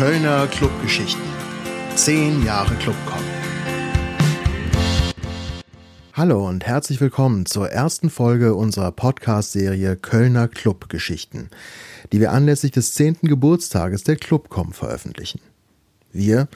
[0.00, 1.20] Kölner Clubgeschichten.
[1.94, 3.20] Zehn Jahre Clubcom.
[6.14, 11.50] Hallo und herzlich willkommen zur ersten Folge unserer Podcast-Serie Kölner Clubgeschichten,
[12.12, 15.42] die wir anlässlich des zehnten Geburtstages der Clubcom veröffentlichen.
[16.12, 16.48] Wir,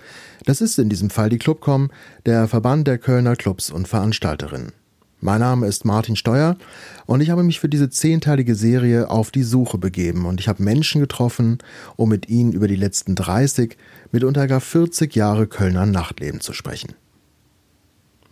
[0.46, 1.90] das ist in diesem Fall die Clubcom,
[2.24, 4.72] der Verband der Kölner Clubs und Veranstalterinnen.
[5.24, 6.58] Mein Name ist Martin Steuer
[7.06, 10.62] und ich habe mich für diese zehnteilige Serie auf die Suche begeben und ich habe
[10.62, 11.56] Menschen getroffen,
[11.96, 13.78] um mit ihnen über die letzten 30,
[14.12, 16.92] mitunter gar 40 Jahre Kölner Nachtleben zu sprechen.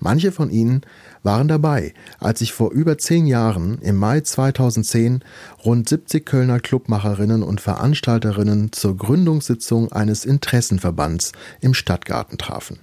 [0.00, 0.82] Manche von ihnen
[1.22, 5.24] waren dabei, als ich vor über zehn Jahren im Mai 2010
[5.64, 12.80] rund 70 Kölner Clubmacherinnen und Veranstalterinnen zur Gründungssitzung eines Interessenverbands im Stadtgarten trafen.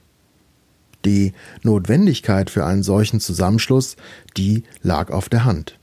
[1.06, 3.96] Die Notwendigkeit für einen solchen Zusammenschluss,
[4.38, 5.80] die lag auf der Hand.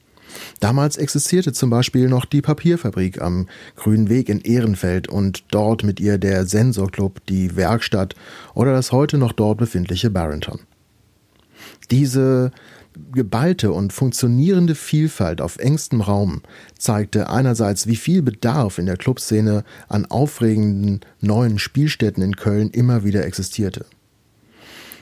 [0.61, 6.01] Damals existierte zum Beispiel noch die Papierfabrik am Grünen Weg in Ehrenfeld und dort mit
[6.01, 8.15] ihr der Sensorclub, die Werkstatt
[8.55, 10.61] oder das heute noch dort befindliche Barrington.
[11.91, 12.51] Diese
[13.13, 16.43] geballte und funktionierende Vielfalt auf engstem Raum
[16.79, 23.05] zeigte einerseits, wie viel Bedarf in der Clubszene an aufregenden neuen Spielstätten in Köln immer
[23.05, 23.85] wieder existierte.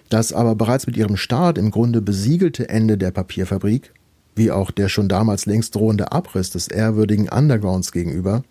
[0.08, 3.92] Das aber bereits mit ihrem Start im Grunde besiegelte Ende der Papierfabrik,
[4.36, 8.42] wie auch der schon damals längst drohende Abriss des ehrwürdigen Undergrounds gegenüber,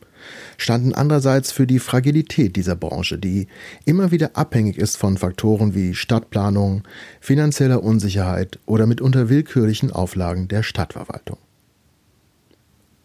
[0.58, 3.48] standen andererseits für die Fragilität dieser Branche, die
[3.86, 6.84] immer wieder abhängig ist von Faktoren wie Stadtplanung,
[7.20, 11.38] finanzieller Unsicherheit oder mitunter willkürlichen Auflagen der Stadtverwaltung.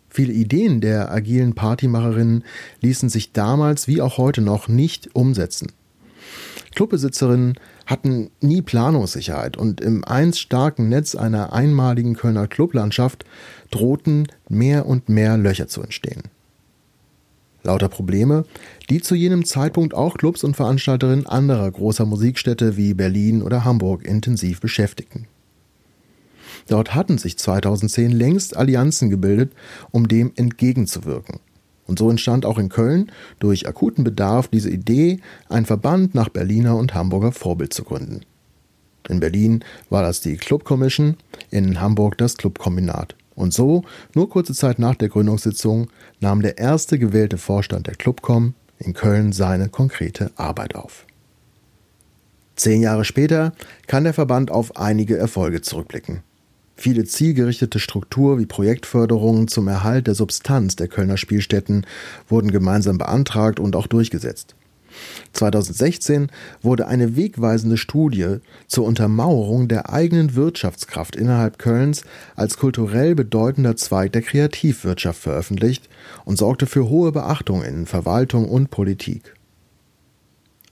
[0.09, 2.45] Viele Ideen der agilen Partymacherinnen
[2.81, 5.73] ließen sich damals wie auch heute noch nicht umsetzen.
[6.79, 7.55] Clubbesitzerinnen
[7.87, 13.25] hatten nie Planungssicherheit und im einst starken Netz einer einmaligen Kölner Clublandschaft
[13.73, 16.23] drohten mehr und mehr Löcher zu entstehen.
[17.65, 18.45] Lauter Probleme,
[18.91, 24.05] die zu jenem Zeitpunkt auch Clubs und Veranstalterinnen anderer großer Musikstädte wie Berlin oder Hamburg
[24.05, 25.27] intensiv beschäftigten.
[26.69, 29.53] Dort hatten sich 2010 längst Allianzen gebildet,
[29.91, 31.41] um dem entgegenzuwirken.
[31.89, 33.11] Und so entstand auch in Köln
[33.41, 38.21] durch akuten Bedarf diese Idee, einen Verband nach Berliner und Hamburger Vorbild zu gründen.
[39.09, 41.17] In Berlin war das die Club Commission,
[41.51, 43.17] in Hamburg das Clubkombinat.
[43.35, 43.85] Und so,
[44.15, 45.89] nur kurze Zeit nach der Gründungssitzung,
[46.21, 51.07] nahm der erste gewählte Vorstand der Clubcom in Köln seine konkrete Arbeit auf.
[52.57, 53.53] Zehn Jahre später
[53.87, 56.23] kann der Verband auf einige Erfolge zurückblicken.
[56.81, 61.85] Viele zielgerichtete Struktur wie Projektförderungen zum Erhalt der Substanz der Kölner Spielstätten
[62.29, 64.55] wurden gemeinsam beantragt und auch durchgesetzt.
[65.33, 66.29] 2016
[66.63, 68.37] wurde eine wegweisende Studie
[68.69, 72.05] zur Untermauerung der eigenen Wirtschaftskraft innerhalb Kölns
[72.37, 75.89] als kulturell bedeutender Zweig der Kreativwirtschaft veröffentlicht
[76.25, 79.35] und sorgte für hohe Beachtung in Verwaltung und Politik.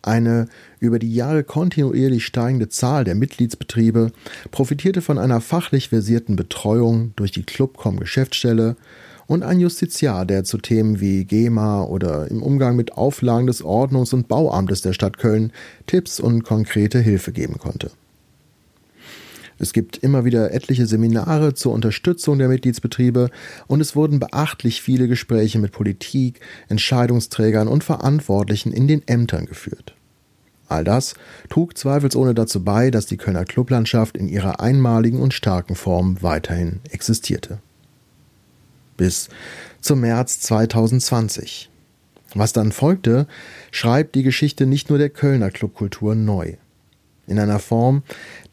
[0.03, 0.47] Eine
[0.79, 4.13] über die Jahre kontinuierlich steigende Zahl der Mitgliedsbetriebe
[4.51, 8.77] profitierte von einer fachlich versierten Betreuung durch die Clubcom Geschäftsstelle
[9.27, 14.15] und ein Justiziar, der zu Themen wie GEMA oder im Umgang mit Auflagen des Ordnungs-
[14.15, 15.53] und Bauamtes der Stadt Köln
[15.87, 17.91] Tipps und konkrete Hilfe geben konnte.
[19.59, 23.31] Es gibt immer wieder etliche Seminare zur Unterstützung der Mitgliedsbetriebe
[23.67, 29.95] und es wurden beachtlich viele Gespräche mit Politik, Entscheidungsträgern und Verantwortlichen in den Ämtern geführt.
[30.69, 31.15] All das
[31.49, 36.81] trug zweifelsohne dazu bei, dass die Kölner Clublandschaft in ihrer einmaligen und starken Form weiterhin
[36.91, 37.61] existierte.
[38.97, 39.29] Bis
[39.81, 41.71] zum März 2020.
[42.35, 43.27] Was dann folgte,
[43.71, 46.57] schreibt die Geschichte nicht nur der Kölner Clubkultur neu.
[47.27, 48.03] In einer Form,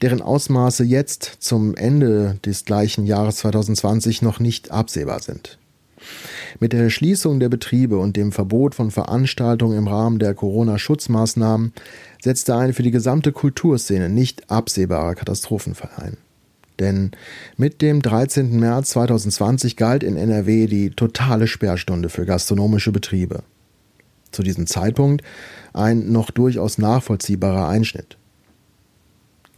[0.01, 5.59] deren Ausmaße jetzt zum Ende des gleichen Jahres 2020 noch nicht absehbar sind.
[6.59, 11.73] Mit der Schließung der Betriebe und dem Verbot von Veranstaltungen im Rahmen der Corona-Schutzmaßnahmen
[12.21, 16.17] setzte ein für die gesamte Kulturszene nicht absehbarer Katastrophenfall ein.
[16.79, 17.11] Denn
[17.57, 18.59] mit dem 13.
[18.59, 23.43] März 2020 galt in NRW die totale Sperrstunde für gastronomische Betriebe.
[24.31, 25.23] Zu diesem Zeitpunkt
[25.73, 28.17] ein noch durchaus nachvollziehbarer Einschnitt.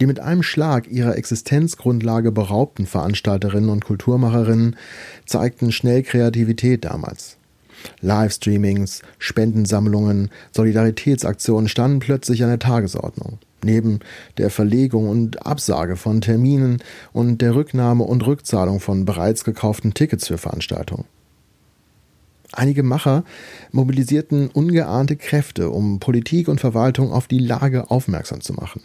[0.01, 4.75] Die mit einem Schlag ihrer Existenzgrundlage beraubten Veranstalterinnen und Kulturmacherinnen
[5.25, 7.37] zeigten schnell Kreativität damals.
[8.01, 13.39] Livestreamings, Spendensammlungen, Solidaritätsaktionen standen plötzlich an der Tagesordnung.
[13.63, 13.99] Neben
[14.37, 16.83] der Verlegung und Absage von Terminen
[17.13, 21.05] und der Rücknahme und Rückzahlung von bereits gekauften Tickets für Veranstaltungen.
[22.51, 23.23] Einige Macher
[23.71, 28.81] mobilisierten ungeahnte Kräfte, um Politik und Verwaltung auf die Lage aufmerksam zu machen.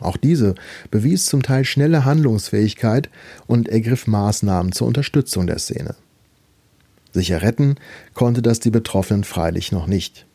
[0.00, 0.54] Auch diese
[0.90, 3.10] bewies zum Teil schnelle Handlungsfähigkeit
[3.46, 5.94] und ergriff Maßnahmen zur Unterstützung der Szene.
[7.12, 7.76] Sicher retten
[8.12, 10.26] konnte das die Betroffenen freilich noch nicht.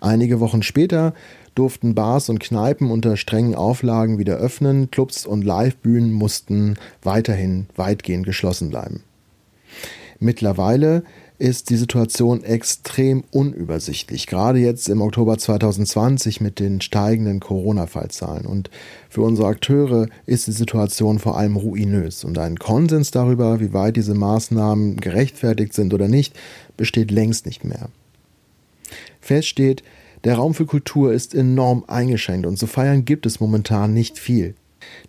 [0.00, 1.14] Einige Wochen später
[1.54, 8.26] durften Bars und Kneipen unter strengen Auflagen wieder öffnen, Clubs und Livebühnen mussten weiterhin weitgehend
[8.26, 9.02] geschlossen bleiben.
[10.18, 11.02] Mittlerweile
[11.40, 18.44] ist die Situation extrem unübersichtlich, gerade jetzt im Oktober 2020 mit den steigenden Corona-Fallzahlen.
[18.44, 18.70] Und
[19.08, 22.24] für unsere Akteure ist die Situation vor allem ruinös.
[22.24, 26.38] Und ein Konsens darüber, wie weit diese Maßnahmen gerechtfertigt sind oder nicht,
[26.76, 27.88] besteht längst nicht mehr.
[29.22, 29.82] Fest steht,
[30.24, 34.54] der Raum für Kultur ist enorm eingeschränkt und zu feiern gibt es momentan nicht viel.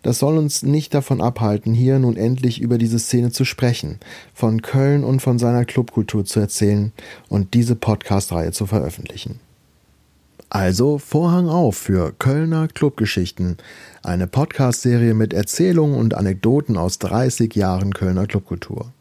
[0.02, 3.98] Das soll uns nicht davon abhalten, hier nun endlich über diese Szene zu sprechen,
[4.34, 6.92] von Köln und von seiner Clubkultur zu erzählen
[7.28, 9.40] und diese Podcast-Reihe zu veröffentlichen.
[10.50, 13.56] Also Vorhang auf für Kölner Clubgeschichten,
[14.02, 18.92] eine Podcast-Serie mit Erzählungen und Anekdoten aus 30 Jahren Kölner Clubkultur.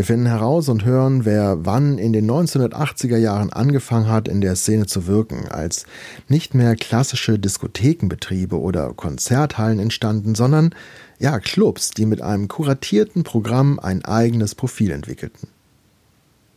[0.00, 4.56] Wir finden heraus und hören, wer wann in den 1980er Jahren angefangen hat, in der
[4.56, 5.84] Szene zu wirken, als
[6.26, 10.74] nicht mehr klassische Diskothekenbetriebe oder Konzerthallen entstanden, sondern
[11.18, 15.48] ja, Clubs, die mit einem kuratierten Programm ein eigenes Profil entwickelten.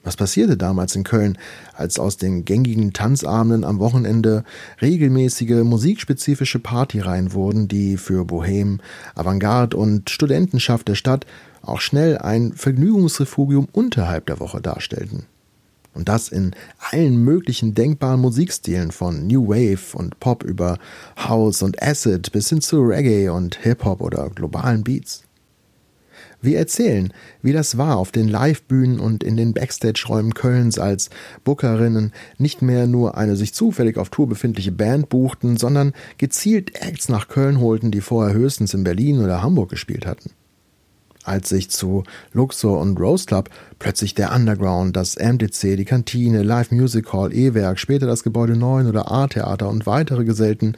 [0.03, 1.37] Was passierte damals in Köln,
[1.73, 4.45] als aus den gängigen Tanzabenden am Wochenende
[4.81, 8.79] regelmäßige musikspezifische Partyreihen wurden, die für Bohem,
[9.15, 11.25] Avantgarde und Studentenschaft der Stadt
[11.63, 15.25] auch schnell ein Vergnügungsrefugium unterhalb der Woche darstellten.
[15.93, 16.55] Und das in
[16.91, 20.79] allen möglichen denkbaren Musikstilen von New Wave und Pop über
[21.17, 25.23] House und Acid bis hin zu Reggae und Hip-Hop oder globalen Beats.
[26.41, 31.09] Wir erzählen, wie das war auf den Livebühnen und in den Backstage-Räumen Kölns, als
[31.45, 37.07] Bookerinnen nicht mehr nur eine sich zufällig auf Tour befindliche Band buchten, sondern gezielt Acts
[37.07, 40.31] nach Köln holten, die vorher höchstens in Berlin oder Hamburg gespielt hatten
[41.23, 43.49] als sich zu Luxor und Rose Club
[43.79, 48.87] plötzlich der Underground, das MDC, die Kantine, Live Music Hall, E-Werk, später das Gebäude 9
[48.87, 50.75] oder A-Theater und weitere gesellten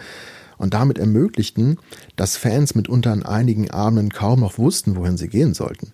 [0.57, 1.77] und damit ermöglichten,
[2.15, 5.91] dass Fans mitunter an einigen Abenden kaum noch wussten, wohin sie gehen sollten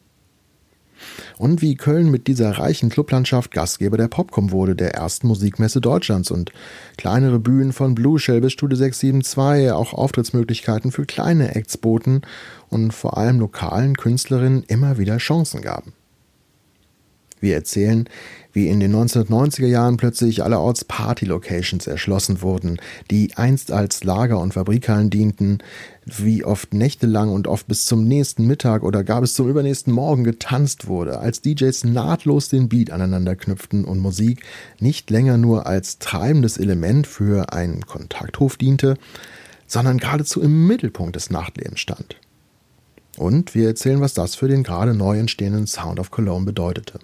[1.38, 6.32] und wie Köln mit dieser reichen Clublandschaft Gastgeber der Popcom wurde, der ersten Musikmesse Deutschlands
[6.32, 6.52] und
[6.98, 12.22] kleinere Bühnen von Blue Shell bis Studio 672 auch Auftrittsmöglichkeiten für kleine Acts boten
[12.70, 15.94] und vor allem lokalen Künstlerinnen immer wieder Chancen gaben.
[17.42, 18.08] Wir erzählen,
[18.54, 22.78] wie in den 1990er Jahren plötzlich allerorts Party-Locations erschlossen wurden,
[23.10, 25.58] die einst als Lager und Fabrikhallen dienten,
[26.06, 30.24] wie oft nächtelang und oft bis zum nächsten Mittag oder gar bis zum übernächsten Morgen
[30.24, 34.44] getanzt wurde, als DJs nahtlos den Beat aneinander knüpften und Musik
[34.80, 38.98] nicht länger nur als treibendes Element für einen Kontakthof diente,
[39.66, 42.18] sondern geradezu im Mittelpunkt des Nachtlebens stand.
[43.18, 47.00] Und wir erzählen, was das für den gerade neu entstehenden Sound of Cologne bedeutete.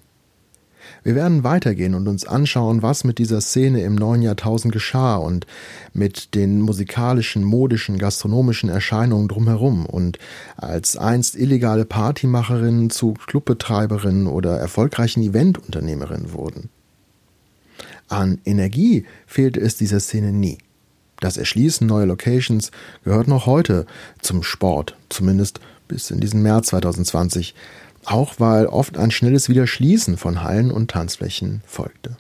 [1.04, 5.48] Wir werden weitergehen und uns anschauen, was mit dieser Szene im neuen Jahrtausend geschah und
[5.94, 10.20] mit den musikalischen, modischen, gastronomischen Erscheinungen drumherum und
[10.56, 16.70] als einst illegale Partymacherinnen zu Clubbetreiberinnen oder erfolgreichen Eventunternehmerinnen wurden.
[18.08, 20.58] An Energie fehlte es dieser Szene nie.
[21.20, 22.72] Das Erschließen neuer Locations
[23.04, 23.86] gehört noch heute
[24.22, 27.56] zum Sport, zumindest bis in diesen März 2020
[28.08, 32.18] auch weil oft ein schnelles Wiederschließen von Hallen und Tanzflächen folgte.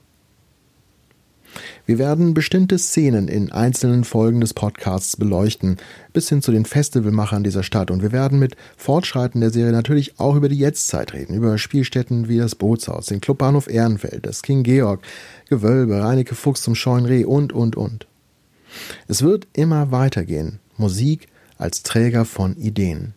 [1.86, 5.78] Wir werden bestimmte Szenen in einzelnen Folgen des Podcasts beleuchten,
[6.14, 7.90] bis hin zu den Festivalmachern dieser Stadt.
[7.90, 12.28] Und wir werden mit Fortschreiten der Serie natürlich auch über die Jetztzeit reden, über Spielstätten
[12.28, 15.02] wie das Bootshaus, den Clubbahnhof Ehrenfeld, das King Georg,
[15.50, 18.08] Gewölbe, Reineke Fuchs zum Scheunreh und, und, und.
[19.08, 20.60] Es wird immer weitergehen.
[20.76, 21.28] Musik
[21.58, 23.14] als Träger von Ideen.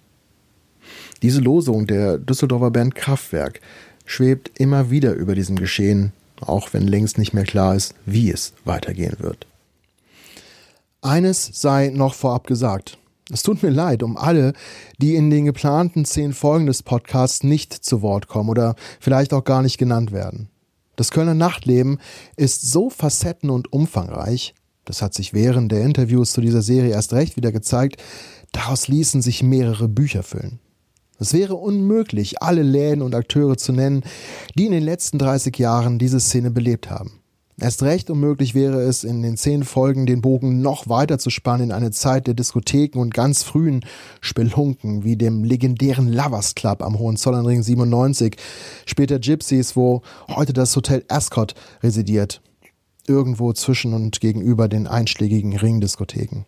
[1.22, 3.60] Diese Losung der Düsseldorfer Band Kraftwerk
[4.06, 8.54] schwebt immer wieder über diesem Geschehen, auch wenn längst nicht mehr klar ist, wie es
[8.64, 9.46] weitergehen wird.
[11.02, 12.98] Eines sei noch vorab gesagt.
[13.32, 14.54] Es tut mir leid um alle,
[14.98, 19.44] die in den geplanten zehn Folgen des Podcasts nicht zu Wort kommen oder vielleicht auch
[19.44, 20.48] gar nicht genannt werden.
[20.96, 21.98] Das Kölner Nachtleben
[22.36, 27.12] ist so facetten- und umfangreich, das hat sich während der Interviews zu dieser Serie erst
[27.12, 28.02] recht wieder gezeigt,
[28.52, 30.58] daraus ließen sich mehrere Bücher füllen.
[31.20, 34.04] Es wäre unmöglich, alle Läden und Akteure zu nennen,
[34.56, 37.20] die in den letzten 30 Jahren diese Szene belebt haben.
[37.60, 41.64] Erst recht unmöglich wäre es, in den zehn Folgen den Bogen noch weiter zu spannen
[41.64, 43.84] in eine Zeit der Diskotheken und ganz frühen
[44.22, 48.36] Spelunken, wie dem legendären Lovers Club am Hohenzollernring 97,
[48.86, 50.00] später Gypsies, wo
[50.34, 52.40] heute das Hotel Ascot residiert,
[53.06, 56.46] irgendwo zwischen und gegenüber den einschlägigen Ringdiskotheken.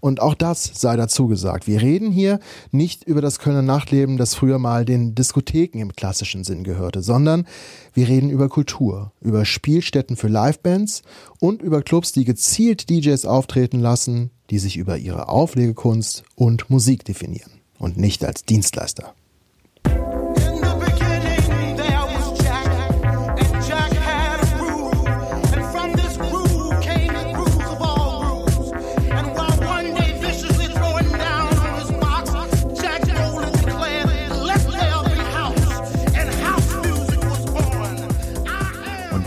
[0.00, 1.66] Und auch das sei dazu gesagt.
[1.66, 2.40] Wir reden hier
[2.70, 7.46] nicht über das Kölner Nachtleben, das früher mal den Diskotheken im klassischen Sinn gehörte, sondern
[7.92, 11.02] wir reden über Kultur, über Spielstätten für Livebands
[11.40, 17.04] und über Clubs, die gezielt DJs auftreten lassen, die sich über ihre Auflegekunst und Musik
[17.04, 19.14] definieren und nicht als Dienstleister.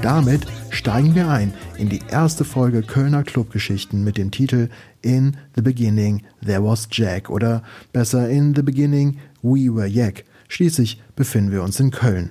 [0.07, 4.69] Damit steigen wir ein in die erste Folge Kölner Clubgeschichten mit dem Titel
[5.01, 7.61] In the Beginning There Was Jack oder
[7.91, 10.23] besser In the Beginning We Were Jack.
[10.47, 12.29] Schließlich befinden wir uns in Köln.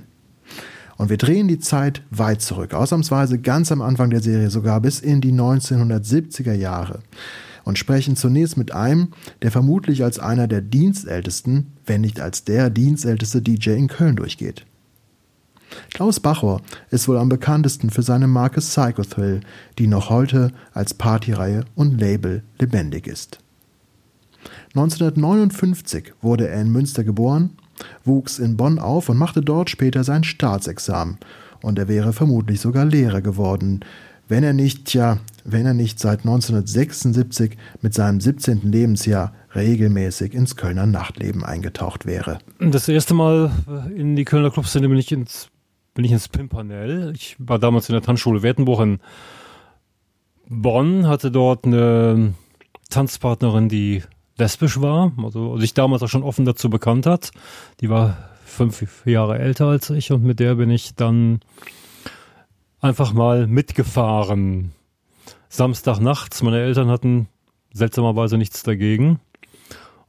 [0.96, 5.00] Und wir drehen die Zeit weit zurück, ausnahmsweise ganz am Anfang der Serie sogar bis
[5.00, 7.00] in die 1970er Jahre
[7.64, 9.08] und sprechen zunächst mit einem,
[9.42, 14.64] der vermutlich als einer der dienstältesten, wenn nicht als der dienstälteste DJ in Köln durchgeht.
[15.92, 19.40] Klaus Bachor ist wohl am bekanntesten für seine Marke Psychothrill,
[19.78, 23.38] die noch heute als Partyreihe und Label lebendig ist.
[24.74, 27.50] 1959 wurde er in Münster geboren,
[28.04, 31.18] wuchs in Bonn auf und machte dort später sein Staatsexamen.
[31.62, 33.80] Und er wäre vermutlich sogar Lehrer geworden,
[34.28, 38.70] wenn er nicht, ja, wenn er nicht seit 1976 mit seinem 17.
[38.70, 42.38] Lebensjahr regelmäßig ins Kölner Nachtleben eingetaucht wäre.
[42.58, 43.50] Das erste Mal
[43.94, 45.48] in die Kölner Clubszene bin ich ins
[45.96, 47.12] bin ich ins Pimpernell.
[47.16, 49.00] Ich war damals in der Tanzschule Wertenbuch in
[50.48, 52.34] Bonn, hatte dort eine
[52.90, 54.02] Tanzpartnerin, die
[54.36, 57.30] lesbisch war, also sich damals auch schon offen dazu bekannt hat.
[57.80, 61.40] Die war fünf Jahre älter als ich und mit der bin ich dann
[62.80, 64.72] einfach mal mitgefahren.
[65.48, 67.28] Samstag nachts, meine Eltern hatten
[67.72, 69.18] seltsamerweise nichts dagegen.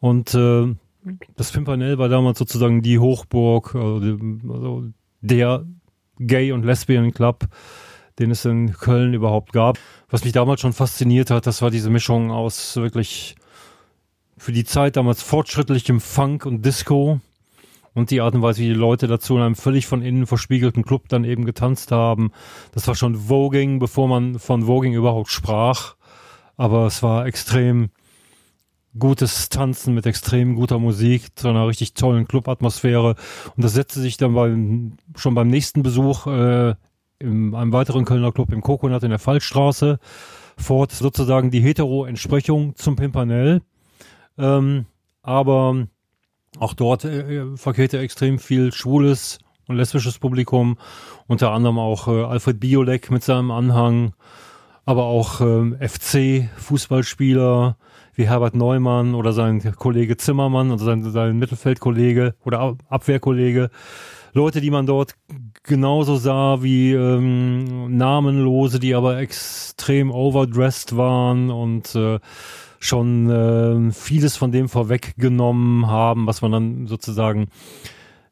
[0.02, 0.76] Und äh,
[1.38, 4.18] das Pimpernell war damals sozusagen die Hochburg, also,
[4.50, 4.84] also
[5.22, 5.66] der
[6.20, 7.48] Gay- und Lesbian-Club,
[8.20, 9.78] den es in Köln überhaupt gab.
[10.10, 13.36] Was mich damals schon fasziniert hat, das war diese Mischung aus wirklich
[14.38, 17.20] für die Zeit damals fortschrittlichem Funk und Disco
[17.94, 20.84] und die Art und Weise, wie die Leute dazu in einem völlig von innen verspiegelten
[20.84, 22.32] Club dann eben getanzt haben.
[22.72, 25.96] Das war schon Voging, bevor man von Voging überhaupt sprach.
[26.58, 27.90] Aber es war extrem
[29.00, 33.16] gutes Tanzen mit extrem guter Musik, zu einer richtig tollen Clubatmosphäre.
[33.56, 36.76] Und das setzte sich dann beim, schon beim nächsten Besuch äh,
[37.20, 40.00] in einem weiteren Kölner Club im Coconut in der Fallstraße
[40.58, 40.92] fort.
[40.92, 43.62] Sozusagen die Hetero-Entsprechung zum Pimpernell.
[44.38, 44.86] Ähm,
[45.24, 45.88] aber
[46.60, 50.78] auch dort äh, verkehrte extrem viel schwules und lesbisches Publikum,
[51.28, 54.14] unter anderem auch äh, Alfred Biolek mit seinem Anhang,
[54.86, 57.78] aber auch äh, FC-Fußballspieler,
[58.18, 63.70] wie Herbert Neumann oder sein Kollege Zimmermann, also sein, sein Mittelfeldkollege oder Abwehrkollege.
[64.34, 65.16] Leute, die man dort
[65.64, 72.20] genauso sah wie ähm, Namenlose, die aber extrem overdressed waren und äh,
[72.80, 77.50] schon äh, vieles von dem vorweggenommen haben, was man dann sozusagen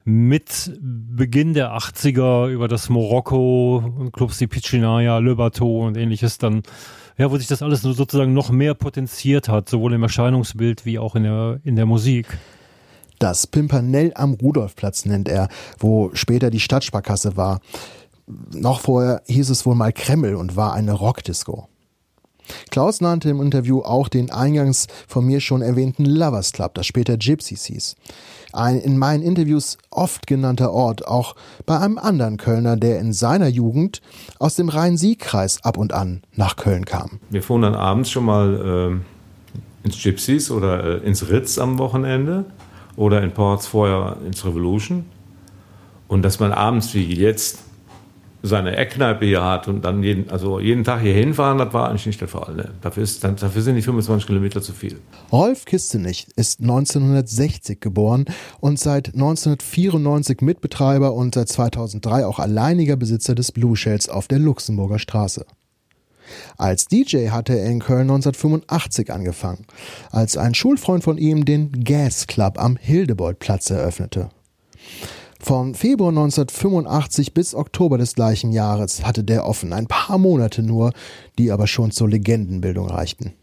[0.05, 6.37] mit Beginn der 80er über das Morocco und Clubs wie Pichinaya, Le Bateau und ähnliches
[6.37, 6.61] dann
[7.17, 11.15] ja, wo sich das alles sozusagen noch mehr potenziert hat, sowohl im Erscheinungsbild wie auch
[11.15, 12.37] in der, in der Musik.
[13.19, 15.47] Das Pimpernell am Rudolfplatz nennt er,
[15.79, 17.61] wo später die Stadtsparkasse war.
[18.53, 21.69] Noch vorher hieß es wohl mal Kreml und war eine Rockdisco.
[22.71, 27.17] Klaus nannte im Interview auch den eingangs von mir schon erwähnten Lovers Club, das später
[27.17, 27.95] Gypsies hieß.
[28.53, 31.35] Ein in meinen Interviews oft genannter Ort, auch
[31.65, 34.01] bei einem anderen Kölner, der in seiner Jugend
[34.39, 37.19] aus dem Rhein-Sieg-Kreis ab und an nach Köln kam.
[37.29, 39.01] Wir fuhren dann abends schon mal
[39.83, 42.45] äh, ins Gypsies oder äh, ins Ritz am Wochenende
[42.95, 45.05] oder in Ports vorher ins Revolution.
[46.07, 47.64] Und dass man abends wie jetzt
[48.45, 52.05] seine Eckkneipe hier hat und dann jeden, also jeden Tag hier hinfahren, das war eigentlich
[52.05, 52.55] nicht der Fall.
[52.55, 52.69] Ne?
[52.81, 54.99] Dafür, ist, dafür sind die 25 Kilometer zu viel.
[55.31, 58.25] Rolf Kistenich ist 1960 geboren
[58.59, 64.39] und seit 1994 Mitbetreiber und seit 2003 auch alleiniger Besitzer des Blue Shells auf der
[64.39, 65.45] Luxemburger Straße.
[66.57, 69.65] Als DJ hatte er in Köln 1985 angefangen,
[70.11, 74.29] als ein Schulfreund von ihm den Gas Club am Hildebrandplatz eröffnete.
[75.45, 80.91] Von Februar 1985 bis Oktober des gleichen Jahres hatte der offen, ein paar Monate nur,
[81.37, 83.33] die aber schon zur Legendenbildung reichten.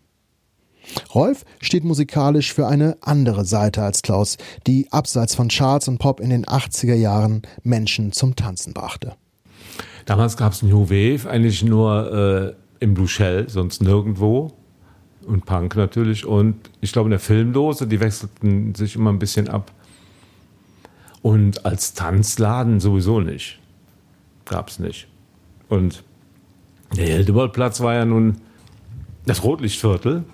[1.15, 6.19] Rolf steht musikalisch für eine andere Seite als Klaus, die abseits von Charts und Pop
[6.19, 9.15] in den 80er Jahren Menschen zum Tanzen brachte.
[10.05, 14.51] Damals gab es New Wave eigentlich nur äh, im Blue Shell, sonst nirgendwo.
[15.25, 16.27] und Punk natürlich.
[16.27, 19.71] Und ich glaube, in der Filmdose, die wechselten sich immer ein bisschen ab.
[21.23, 23.61] Und als Tanzladen sowieso nicht.
[24.45, 25.07] Gab es nicht.
[25.69, 26.03] Und
[26.97, 28.39] der Hildebaldplatz war ja nun
[29.25, 30.25] das Rotlichtviertel.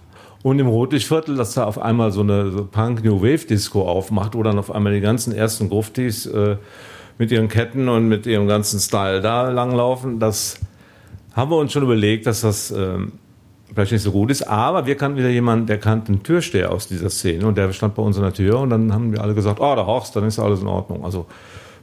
[0.42, 4.35] Und im Rotlichtviertel, dass da auf einmal so eine so Punk New Wave Disco aufmacht,
[4.35, 6.57] wo dann auf einmal die ganzen ersten Gruftis äh,
[7.18, 10.61] mit ihren Ketten und mit ihrem ganzen Style da langlaufen, das
[11.35, 13.12] haben wir uns schon überlegt, dass das ähm,
[13.73, 14.43] vielleicht nicht so gut ist.
[14.43, 17.95] Aber wir kannten wieder jemanden, der kannte einen Türsteher aus dieser Szene und der stand
[17.95, 20.25] bei uns in der Tür und dann haben wir alle gesagt, oh, da Horst, dann
[20.25, 21.05] ist alles in Ordnung.
[21.05, 21.27] Also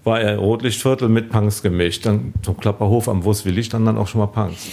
[0.04, 2.06] war er Rotlichtviertel mit Punks gemischt.
[2.06, 4.68] Dann zum Klapperhof am Wurstwillig dann, dann auch schon mal Punks.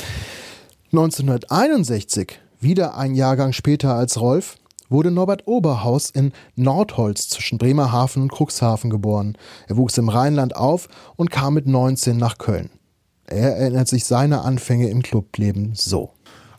[0.92, 4.57] 1961, wieder ein Jahrgang später als Rolf,
[4.90, 9.38] wurde Norbert Oberhaus in Nordholz zwischen Bremerhaven und Cuxhaven geboren.
[9.69, 12.69] Er wuchs im Rheinland auf und kam mit 19 nach Köln.
[13.25, 16.11] Er erinnert sich seine Anfänge im Clubleben so.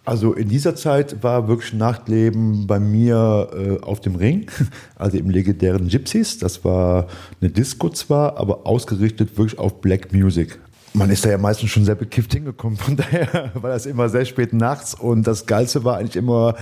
[0.05, 4.47] Also in dieser Zeit war wirklich Nachtleben bei mir äh, auf dem Ring,
[4.95, 6.39] also im legendären Gypsies.
[6.39, 7.07] Das war
[7.39, 10.59] eine Disco zwar, aber ausgerichtet wirklich auf Black Music.
[10.93, 14.25] Man ist da ja meistens schon sehr bekifft hingekommen, von daher war das immer sehr
[14.25, 16.55] spät nachts und das Geilste war eigentlich immer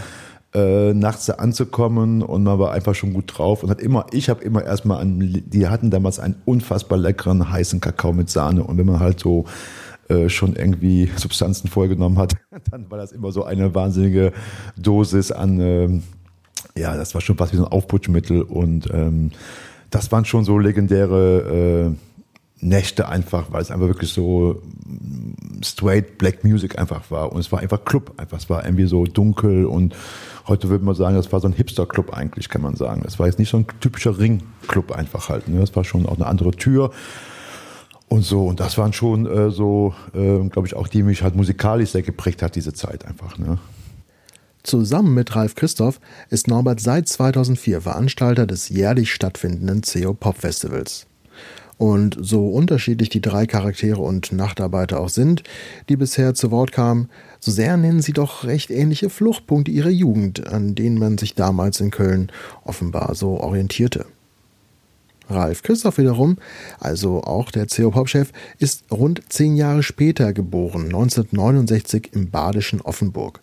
[0.53, 4.29] äh, nachts da anzukommen und man war einfach schon gut drauf und hat immer, ich
[4.29, 8.77] habe immer erstmal an, die hatten damals einen unfassbar leckeren heißen Kakao mit Sahne und
[8.77, 9.45] wenn man halt so
[10.11, 12.35] äh, schon irgendwie Substanzen vorgenommen hat,
[12.71, 14.33] dann war das immer so eine wahnsinnige
[14.77, 16.03] Dosis an, ähm,
[16.75, 19.31] ja, das war schon fast wie so ein Aufputschmittel und ähm,
[19.89, 21.95] das waren schon so legendäre äh,
[22.63, 27.51] Nächte einfach, weil es einfach wirklich so mm, straight Black Music einfach war und es
[27.51, 29.95] war einfach Club, einfach, es war irgendwie so dunkel und
[30.47, 33.03] heute würde man sagen, das war so ein Hipster-Club eigentlich, kann man sagen.
[33.05, 35.47] Es war jetzt nicht so ein typischer Ring-Club einfach halt.
[35.47, 35.59] Ne?
[35.59, 36.91] Das war schon auch eine andere Tür
[38.11, 38.45] und so.
[38.45, 42.01] Und das waren schon äh, so, äh, glaube ich, auch die mich halt musikalisch sehr
[42.01, 43.37] geprägt hat, diese Zeit einfach.
[43.37, 43.57] Ne?
[44.63, 51.07] Zusammen mit Ralf Christoph ist Norbert seit 2004 Veranstalter des jährlich stattfindenden CO Pop Festivals.
[51.77, 55.43] Und so unterschiedlich die drei Charaktere und Nachtarbeiter auch sind,
[55.87, 60.47] die bisher zu Wort kamen, so sehr nennen sie doch recht ähnliche Fluchtpunkte ihrer Jugend,
[60.47, 62.29] an denen man sich damals in Köln
[62.65, 64.05] offenbar so orientierte.
[65.31, 66.37] Ralf Christoph wiederum,
[66.79, 73.41] also auch der CO-Pop-Chef, ist rund zehn Jahre später geboren, 1969 im badischen Offenburg.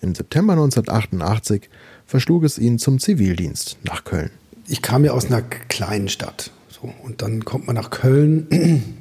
[0.00, 1.68] Im September 1988
[2.06, 4.30] verschlug es ihn zum Zivildienst nach Köln.
[4.66, 6.52] Ich kam ja aus einer kleinen Stadt.
[6.68, 8.46] So, und dann kommt man nach Köln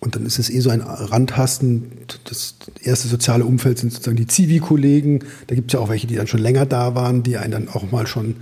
[0.00, 1.92] und dann ist es eh so ein Randhasten.
[2.24, 5.24] Das erste soziale Umfeld sind sozusagen die Zivi-Kollegen.
[5.48, 7.68] Da gibt es ja auch welche, die dann schon länger da waren, die einen dann
[7.68, 8.36] auch mal schon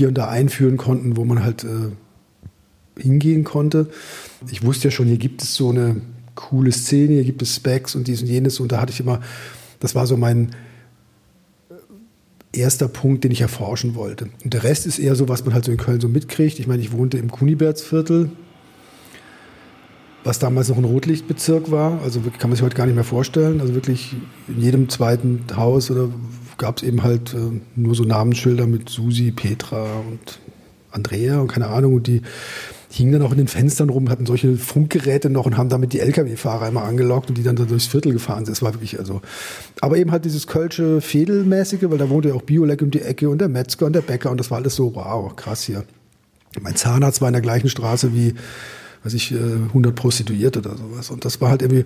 [0.00, 1.90] hier und da einführen konnten, wo man halt äh,
[2.98, 3.90] hingehen konnte.
[4.50, 6.00] Ich wusste ja schon, hier gibt es so eine
[6.34, 9.20] coole Szene, hier gibt es Specs und dies und jenes und da hatte ich immer,
[9.78, 10.54] das war so mein
[12.50, 14.30] erster Punkt, den ich erforschen wollte.
[14.42, 16.58] Und der Rest ist eher so, was man halt so in Köln so mitkriegt.
[16.58, 18.30] Ich meine, ich wohnte im Kunibertsviertel,
[20.24, 22.00] was damals noch ein Rotlichtbezirk war.
[22.02, 23.60] Also kann man sich heute gar nicht mehr vorstellen.
[23.60, 24.16] Also wirklich
[24.48, 26.08] in jedem zweiten Haus oder
[26.60, 30.38] gab es eben halt äh, nur so Namensschilder mit Susi, Petra und
[30.92, 31.94] Andrea und keine Ahnung.
[31.94, 32.22] Und die
[32.90, 36.00] hingen dann auch in den Fenstern rum, hatten solche Funkgeräte noch und haben damit die
[36.00, 38.56] Lkw-Fahrer immer angelockt und die dann da durchs Viertel gefahren sind.
[38.56, 39.22] Das war wirklich, also.
[39.80, 43.28] Aber eben halt dieses Kölsche Fädelmäßige, weil da wohnte ja auch Bioleck um die Ecke
[43.30, 45.84] und der Metzger und der Bäcker und das war alles so, wow, krass hier.
[46.60, 48.34] Mein Zahnarzt war in der gleichen Straße wie,
[49.04, 51.10] weiß ich, 100 äh, Prostituierte oder sowas.
[51.10, 51.84] Und das war halt irgendwie,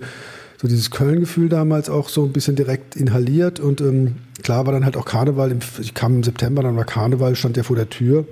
[0.61, 3.59] so dieses Köln-Gefühl damals auch so ein bisschen direkt inhaliert.
[3.59, 5.51] Und ähm, klar war dann halt auch Karneval.
[5.51, 8.25] Im, ich kam im September, dann war Karneval, stand ja vor der Tür.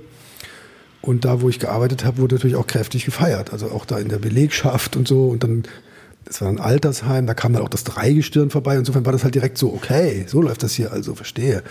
[1.02, 3.52] Und da, wo ich gearbeitet habe, wurde natürlich auch kräftig gefeiert.
[3.52, 5.28] Also auch da in der Belegschaft und so.
[5.28, 5.64] Und dann,
[6.24, 8.78] das war ein Altersheim, da kam dann auch das Dreigestirn vorbei.
[8.78, 11.62] Insofern war das halt direkt so, okay, so läuft das hier, also verstehe.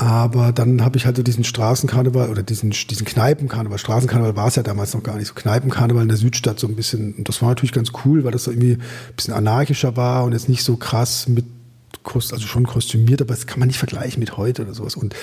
[0.00, 4.56] Aber dann habe ich halt so diesen Straßenkarneval oder diesen, diesen Kneipenkarneval, Straßenkarneval war es
[4.56, 7.42] ja damals noch gar nicht, so Kneipenkarneval in der Südstadt so ein bisschen, und das
[7.42, 10.64] war natürlich ganz cool, weil das so irgendwie ein bisschen anarchischer war und jetzt nicht
[10.64, 11.44] so krass mit,
[12.14, 14.94] also schon kostümiert, aber das kann man nicht vergleichen mit heute oder sowas.
[14.94, 15.14] Und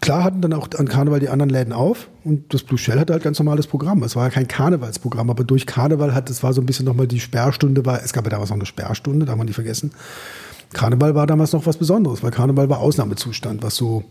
[0.00, 3.12] klar hatten dann auch an Karneval die anderen Läden auf und das Blue Shell hatte
[3.12, 4.02] halt ganz normales Programm.
[4.02, 7.06] Es war ja kein Karnevalsprogramm, aber durch Karneval hat, es war so ein bisschen nochmal
[7.06, 9.92] die Sperrstunde, war, es gab ja damals noch eine Sperrstunde, darf man nicht vergessen.
[10.72, 14.04] Karneval war damals noch was Besonderes, weil Karneval war Ausnahmezustand, was so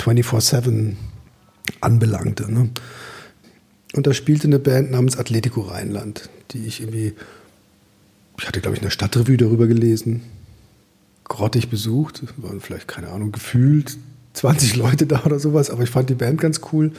[0.00, 0.94] 24-7
[1.80, 2.52] anbelangte.
[2.52, 2.70] Ne?
[3.94, 7.14] Und da spielte eine Band namens Atletico Rheinland, die ich irgendwie,
[8.38, 10.22] ich hatte glaube ich in der Stadtrevue darüber gelesen,
[11.24, 13.96] grottig besucht, waren vielleicht, keine Ahnung, gefühlt
[14.34, 16.92] 20 Leute da oder sowas, aber ich fand die Band ganz cool.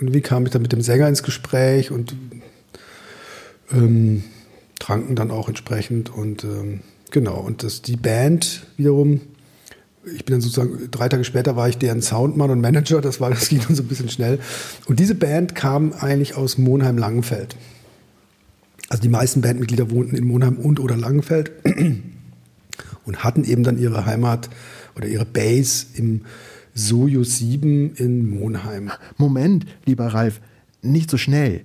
[0.00, 2.16] Und wie kam ich dann mit dem Sänger ins Gespräch und
[3.72, 4.24] ähm,
[4.78, 6.80] tranken dann auch entsprechend und ähm,
[7.12, 9.20] Genau, und das, die Band wiederum
[10.04, 13.30] ich bin dann sozusagen, drei Tage später war ich deren Soundmann und Manager, das war,
[13.30, 14.40] das ging dann so ein bisschen schnell.
[14.86, 17.56] Und diese Band kam eigentlich aus Monheim-Langenfeld.
[18.88, 21.52] Also die meisten Bandmitglieder wohnten in Monheim und oder Langenfeld
[23.04, 24.50] und hatten eben dann ihre Heimat
[24.96, 26.22] oder ihre Base im
[26.74, 28.90] Sojus 7 in Monheim.
[29.18, 30.40] Moment, lieber Ralf,
[30.82, 31.64] nicht so schnell.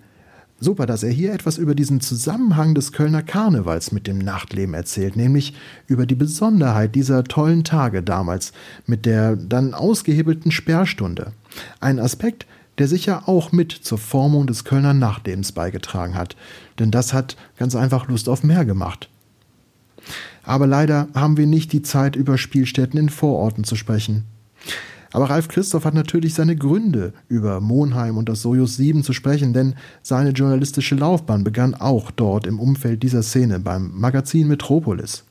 [0.60, 5.16] Super, dass er hier etwas über diesen Zusammenhang des Kölner Karnevals mit dem Nachtleben erzählt,
[5.16, 5.54] nämlich
[5.86, 8.54] über die Besonderheit dieser tollen Tage damals
[8.88, 11.34] mit der dann ausgehebelten Sperrstunde.
[11.80, 12.48] Ein Aspekt,
[12.80, 16.36] der sicher auch mit zur Formung des Kölner Nachtlebens beigetragen hat,
[16.80, 19.10] denn das hat ganz einfach Lust auf mehr gemacht.
[20.44, 24.24] Aber leider haben wir nicht die Zeit, über Spielstätten in Vororten zu sprechen.
[25.12, 29.54] Aber Ralf Christoph hat natürlich seine Gründe, über Monheim und das Sojus 7 zu sprechen,
[29.54, 35.24] denn seine journalistische Laufbahn begann auch dort im Umfeld dieser Szene beim Magazin Metropolis.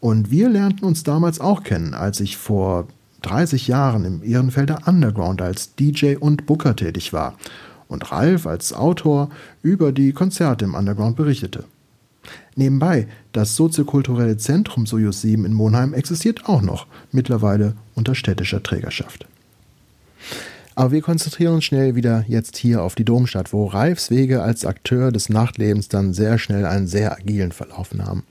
[0.00, 2.88] Und wir lernten uns damals auch kennen, als ich vor
[3.22, 7.34] 30 Jahren im Ehrenfelder Underground als DJ und Booker tätig war
[7.88, 9.30] und Ralf als Autor
[9.62, 11.64] über die Konzerte im Underground berichtete.
[12.54, 19.26] Nebenbei, das soziokulturelle Zentrum Sojus 7 in Monheim existiert auch noch, mittlerweile unter städtischer Trägerschaft.
[20.74, 24.64] Aber wir konzentrieren uns schnell wieder jetzt hier auf die Domstadt, wo Ralfs Wege als
[24.64, 28.22] Akteur des Nachtlebens dann sehr schnell einen sehr agilen Verlauf nahmen.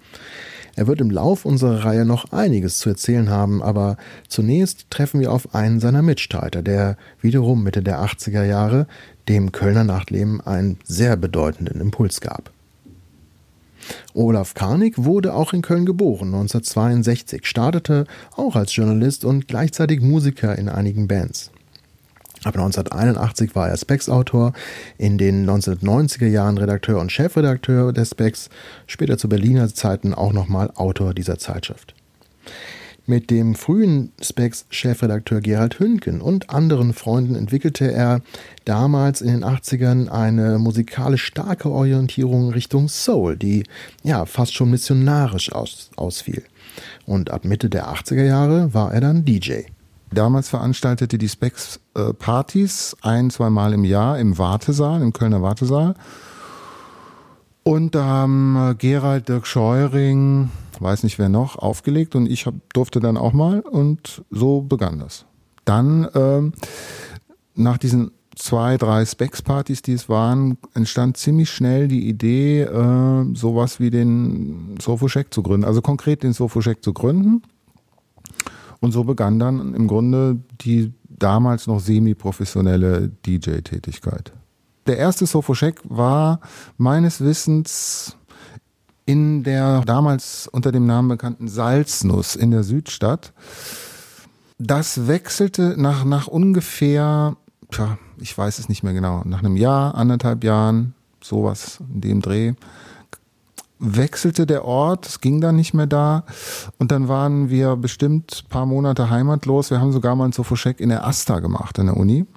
[0.76, 5.32] Er wird im Lauf unserer Reihe noch einiges zu erzählen haben, aber zunächst treffen wir
[5.32, 8.88] auf einen seiner Mitstreiter, der wiederum Mitte der 80er Jahre
[9.28, 12.52] dem Kölner Nachtleben einen sehr bedeutenden Impuls gab.
[14.14, 20.58] Olaf Karnig wurde auch in Köln geboren, 1962, startete auch als Journalist und gleichzeitig Musiker
[20.58, 21.52] in einigen Bands.
[22.44, 24.54] Ab 1981 war er Specs-Autor,
[24.98, 28.50] in den 1990er Jahren Redakteur und Chefredakteur des Specs,
[28.88, 31.94] später zu Berliner Zeiten auch nochmal Autor dieser Zeitschrift.
[33.08, 38.22] Mit dem frühen Specs-Chefredakteur Gerald Hünken und anderen Freunden entwickelte er
[38.64, 43.64] damals in den 80ern eine musikalisch starke Orientierung Richtung Soul, die
[44.04, 46.44] ja fast schon missionarisch aus, ausfiel.
[47.06, 49.64] Und ab Mitte der 80er Jahre war er dann DJ.
[50.14, 55.96] Damals veranstaltete die Specs äh, Partys ein, zweimal im Jahr im Wartesaal, im Kölner Wartesaal.
[57.64, 62.56] Und da haben äh, Gerald, Dirk Scheuring, weiß nicht wer noch, aufgelegt und ich hab,
[62.74, 65.26] durfte dann auch mal und so begann das.
[65.64, 66.54] Dann ähm,
[67.54, 73.80] nach diesen zwei, drei Specs-Partys, die es waren, entstand ziemlich schnell die Idee, äh, sowas
[73.80, 75.66] wie den Sofocheck zu gründen.
[75.66, 77.44] Also konkret den Sofocheck zu gründen.
[78.80, 84.34] Und so begann dann im Grunde die damals noch semi-professionelle DJ-Tätigkeit.
[84.88, 86.40] Der erste Sofocheck war
[86.78, 88.18] meines Wissens
[89.06, 93.34] in der damals unter dem Namen bekannten Salznuss in der Südstadt.
[94.58, 97.36] Das wechselte nach, nach ungefähr,
[97.72, 102.22] tja, ich weiß es nicht mehr genau, nach einem Jahr, anderthalb Jahren, sowas in dem
[102.22, 102.54] Dreh,
[103.80, 106.24] wechselte der Ort, es ging dann nicht mehr da
[106.78, 109.72] und dann waren wir bestimmt paar Monate heimatlos.
[109.72, 112.28] Wir haben sogar mal ein Sofoscheck in der Asta gemacht, in der Uni.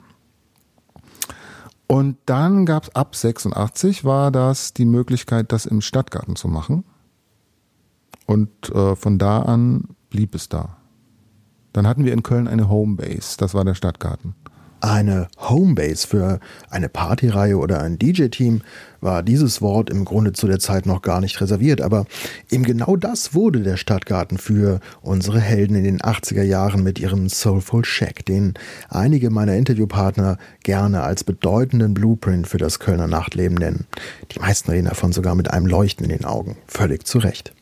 [1.86, 6.84] Und dann gab es ab 86 war das die Möglichkeit, das im Stadtgarten zu machen.
[8.26, 10.78] Und äh, von da an blieb es da.
[11.72, 14.34] Dann hatten wir in Köln eine Homebase, das war der Stadtgarten.
[14.84, 18.60] Eine Homebase für eine Partyreihe oder ein DJ-Team
[19.00, 22.04] war dieses Wort im Grunde zu der Zeit noch gar nicht reserviert, aber
[22.50, 27.30] eben genau das wurde der Stadtgarten für unsere Helden in den 80er Jahren mit ihrem
[27.30, 28.52] Soulful Shack, den
[28.90, 33.86] einige meiner Interviewpartner gerne als bedeutenden Blueprint für das Kölner Nachtleben nennen.
[34.32, 37.54] Die meisten reden davon sogar mit einem Leuchten in den Augen, völlig zu Recht.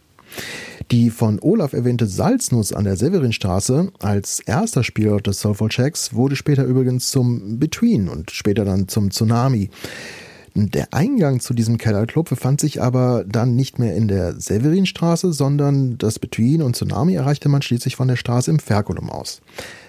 [0.93, 6.37] Die von Olaf erwähnte Salznuss an der Severinstraße als erster Spielort des Soulful Checks wurde
[6.37, 9.71] später übrigens zum Between und später dann zum Tsunami.
[10.55, 15.97] Der Eingang zu diesem Kellerclub befand sich aber dann nicht mehr in der Severinstraße, sondern
[15.97, 19.41] das Between und Tsunami erreichte man schließlich von der Straße im Ferkulum aus.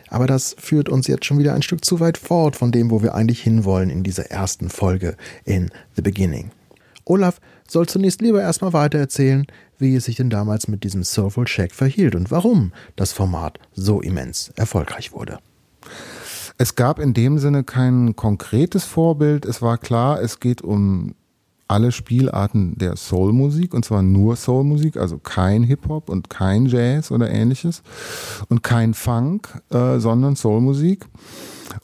[0.08, 3.04] Aber das führt uns jetzt schon wieder ein Stück zu weit fort von dem, wo
[3.04, 6.52] wir eigentlich hinwollen in dieser ersten Folge in The Beginning.
[7.04, 9.46] Olaf soll zunächst lieber erstmal weitererzählen,
[9.78, 14.02] wie es sich denn damals mit diesem Soulful Shack verhielt und warum das Format so
[14.02, 15.40] immens erfolgreich wurde.
[16.58, 19.46] Es gab in dem Sinne kein konkretes Vorbild.
[19.46, 21.16] Es war klar, es geht um
[21.74, 27.32] alle Spielarten der Soulmusik und zwar nur Soulmusik, also kein Hip-Hop und kein Jazz oder
[27.32, 27.82] ähnliches
[28.48, 31.08] und kein Funk, äh, sondern Soulmusik.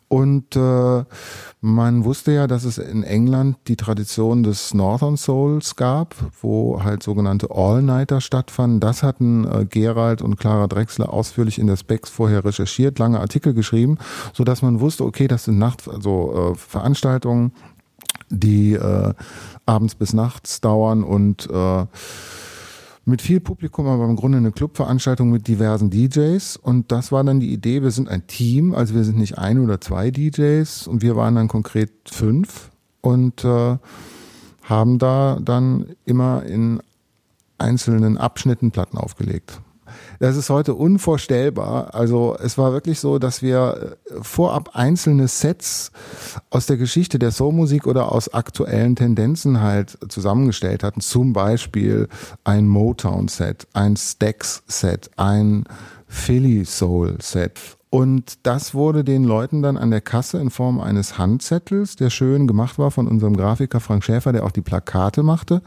[0.08, 1.04] Und äh,
[1.62, 7.02] man wusste ja, dass es in England die Tradition des Northern Souls gab, wo halt
[7.02, 8.80] sogenannte All-Nighter stattfanden.
[8.80, 13.56] Das hatten äh, Gerald und Clara Drexler ausführlich in der Specs vorher recherchiert, lange Artikel
[13.56, 13.98] geschrieben,
[14.34, 17.54] so dass man wusste, okay, das sind Nacht, also äh, Veranstaltungen,
[18.30, 19.14] die äh,
[19.66, 21.86] abends bis nachts dauern und äh,
[23.06, 26.58] mit viel Publikum, aber im Grunde eine Clubveranstaltung mit diversen DJs.
[26.58, 29.60] Und das war dann die Idee, wir sind ein Team, also wir sind nicht ein
[29.60, 32.70] oder zwei DJs und wir waren dann konkret fünf
[33.02, 33.78] und äh,
[34.64, 36.82] haben da dann immer in
[37.58, 39.60] einzelnen Abschnitten Platten aufgelegt.
[40.20, 41.96] Das ist heute unvorstellbar.
[41.96, 45.92] Also es war wirklich so, dass wir äh, vorab einzelne Sets
[46.50, 51.00] aus der Geschichte der Soulmusik oder aus aktuellen Tendenzen halt zusammengestellt hatten.
[51.00, 52.10] Zum Beispiel
[52.44, 55.64] ein Motown-Set, ein Stax-Set, ein
[56.08, 57.78] Philly Soul-Set.
[57.90, 62.46] Und das wurde den Leuten dann an der Kasse in Form eines Handzettels, der schön
[62.46, 65.64] gemacht war von unserem Grafiker Frank Schäfer, der auch die Plakate machte,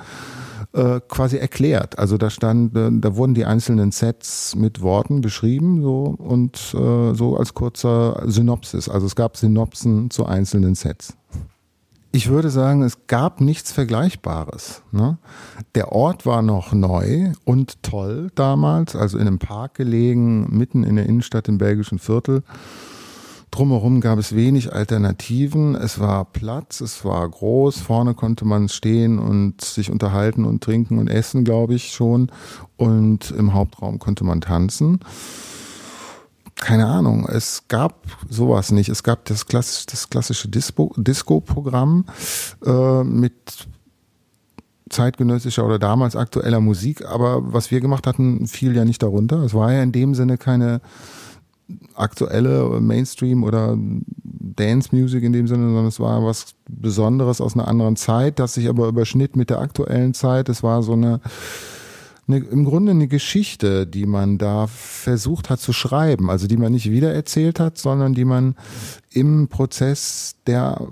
[0.75, 1.99] äh, quasi erklärt.
[1.99, 7.15] Also da stand, äh, da wurden die einzelnen Sets mit Worten beschrieben so und äh,
[7.15, 8.89] so als kurzer Synopsis.
[8.89, 11.15] Also es gab Synopsen zu einzelnen Sets.
[12.15, 14.83] Ich würde sagen, es gab nichts Vergleichbares.
[14.93, 15.17] Ne?
[15.75, 20.97] Der Ort war noch neu und toll damals, also in einem Park gelegen, mitten in
[20.97, 22.43] der Innenstadt im belgischen Viertel.
[23.53, 25.75] Drumherum gab es wenig Alternativen.
[25.75, 27.81] Es war Platz, es war groß.
[27.81, 32.33] Vorne konnte man stehen und sich unterhalten und trinken und essen, glaube ich schon.
[32.79, 35.01] Und im Hauptraum konnte man tanzen.
[36.55, 38.89] Keine Ahnung, es gab sowas nicht.
[38.89, 42.07] Es gab das, klassisch, das klassische Disco-Programm
[42.65, 43.69] äh, mit
[44.89, 47.05] zeitgenössischer oder damals aktueller Musik.
[47.05, 49.43] Aber was wir gemacht hatten, fiel ja nicht darunter.
[49.43, 50.81] Es war ja in dem Sinne keine
[51.95, 57.69] aktuelle Mainstream oder Dance Music in dem Sinne, sondern es war was Besonderes aus einer
[57.69, 60.49] anderen Zeit, das sich aber überschnitt mit der aktuellen Zeit.
[60.49, 61.21] Es war so eine,
[62.29, 66.73] eine im Grunde eine Geschichte, die man da versucht hat zu schreiben, also die man
[66.73, 68.57] nicht wiedererzählt hat, sondern die man
[69.11, 70.89] im Prozess der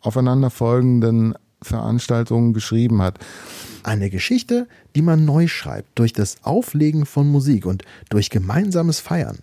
[0.00, 3.18] aufeinanderfolgenden Veranstaltungen geschrieben hat.
[3.82, 9.38] Eine Geschichte, die man neu schreibt durch das Auflegen von Musik und durch gemeinsames Feiern.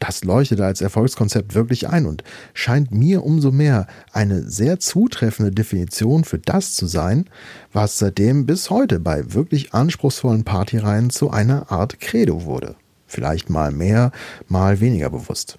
[0.00, 2.22] Das leuchtet als Erfolgskonzept wirklich ein und
[2.54, 7.24] scheint mir umso mehr eine sehr zutreffende Definition für das zu sein,
[7.72, 12.76] was seitdem bis heute bei wirklich anspruchsvollen Partyreihen zu einer Art Credo wurde.
[13.06, 14.12] Vielleicht mal mehr,
[14.48, 15.58] mal weniger bewusst.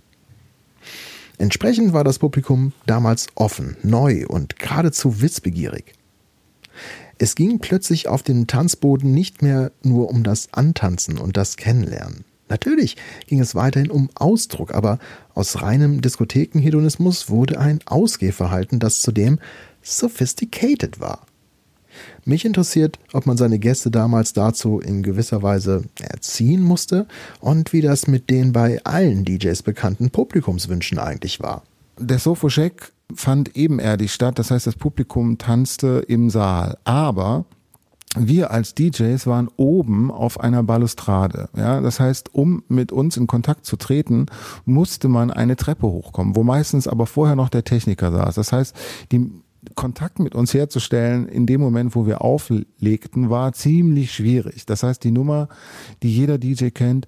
[1.37, 5.93] Entsprechend war das Publikum damals offen, neu und geradezu witzbegierig.
[7.17, 12.23] Es ging plötzlich auf dem Tanzboden nicht mehr nur um das Antanzen und das Kennenlernen.
[12.49, 14.99] Natürlich ging es weiterhin um Ausdruck, aber
[15.33, 19.39] aus reinem Diskothekenhedonismus wurde ein Ausgehverhalten, das zudem
[19.81, 21.25] sophisticated war.
[22.25, 27.07] Mich interessiert, ob man seine Gäste damals dazu in gewisser Weise erziehen musste
[27.39, 31.63] und wie das mit den bei allen DJs bekannten Publikumswünschen eigentlich war.
[31.97, 36.77] Der Sofoschek fand ebenerdig statt, das heißt, das Publikum tanzte im Saal.
[36.83, 37.45] Aber
[38.17, 41.49] wir als DJs waren oben auf einer Balustrade.
[41.55, 44.25] Ja, das heißt, um mit uns in Kontakt zu treten,
[44.65, 48.35] musste man eine Treppe hochkommen, wo meistens aber vorher noch der Techniker saß.
[48.35, 48.75] Das heißt,
[49.11, 49.31] die
[49.75, 54.65] Kontakt mit uns herzustellen in dem Moment, wo wir auflegten, war ziemlich schwierig.
[54.65, 55.49] Das heißt, die Nummer,
[56.01, 57.07] die jeder DJ kennt,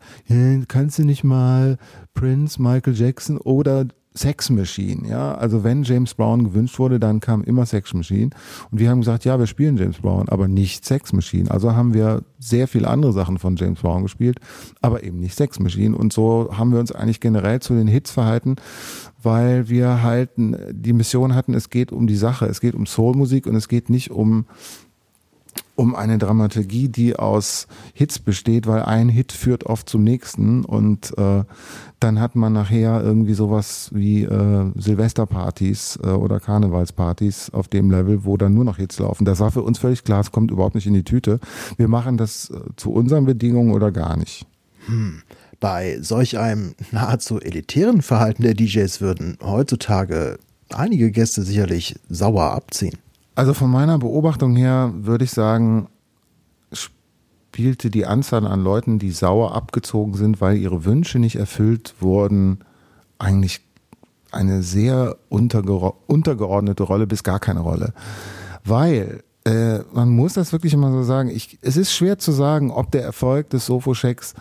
[0.67, 1.77] kannst du nicht mal
[2.13, 5.35] Prince, Michael Jackson oder Sex Machine, ja.
[5.35, 8.31] Also wenn James Brown gewünscht wurde, dann kam immer Sex Machine.
[8.69, 11.49] Und wir haben gesagt, ja, wir spielen James Brown, aber nicht Sex Machine.
[11.49, 14.39] Also haben wir sehr viele andere Sachen von James Brown gespielt,
[14.81, 15.95] aber eben nicht Sex Machine.
[15.95, 18.57] Und so haben wir uns eigentlich generell zu den Hits verhalten,
[19.23, 23.47] weil wir halt die Mission hatten, es geht um die Sache, es geht um Soulmusik
[23.47, 24.45] und es geht nicht um
[25.75, 31.17] um eine Dramaturgie, die aus Hits besteht, weil ein Hit führt oft zum nächsten und
[31.17, 31.43] äh,
[31.99, 38.25] dann hat man nachher irgendwie sowas wie äh, Silvesterpartys äh, oder Karnevalspartys auf dem Level,
[38.25, 39.25] wo dann nur noch Hits laufen.
[39.25, 41.39] Das war für uns völlig klar, es kommt überhaupt nicht in die Tüte.
[41.77, 44.45] Wir machen das äh, zu unseren Bedingungen oder gar nicht.
[44.87, 45.21] Hm.
[45.59, 50.39] Bei solch einem nahezu elitären Verhalten der DJs würden heutzutage
[50.73, 52.97] einige Gäste sicherlich sauer abziehen.
[53.41, 55.87] Also von meiner Beobachtung her würde ich sagen,
[56.71, 62.59] spielte die Anzahl an Leuten, die sauer abgezogen sind, weil ihre Wünsche nicht erfüllt wurden,
[63.17, 63.61] eigentlich
[64.29, 67.95] eine sehr untergeordnete Rolle bis gar keine Rolle.
[68.63, 71.29] Weil äh, man muss das wirklich immer so sagen.
[71.29, 74.35] Ich, es ist schwer zu sagen, ob der Erfolg des Sofochecks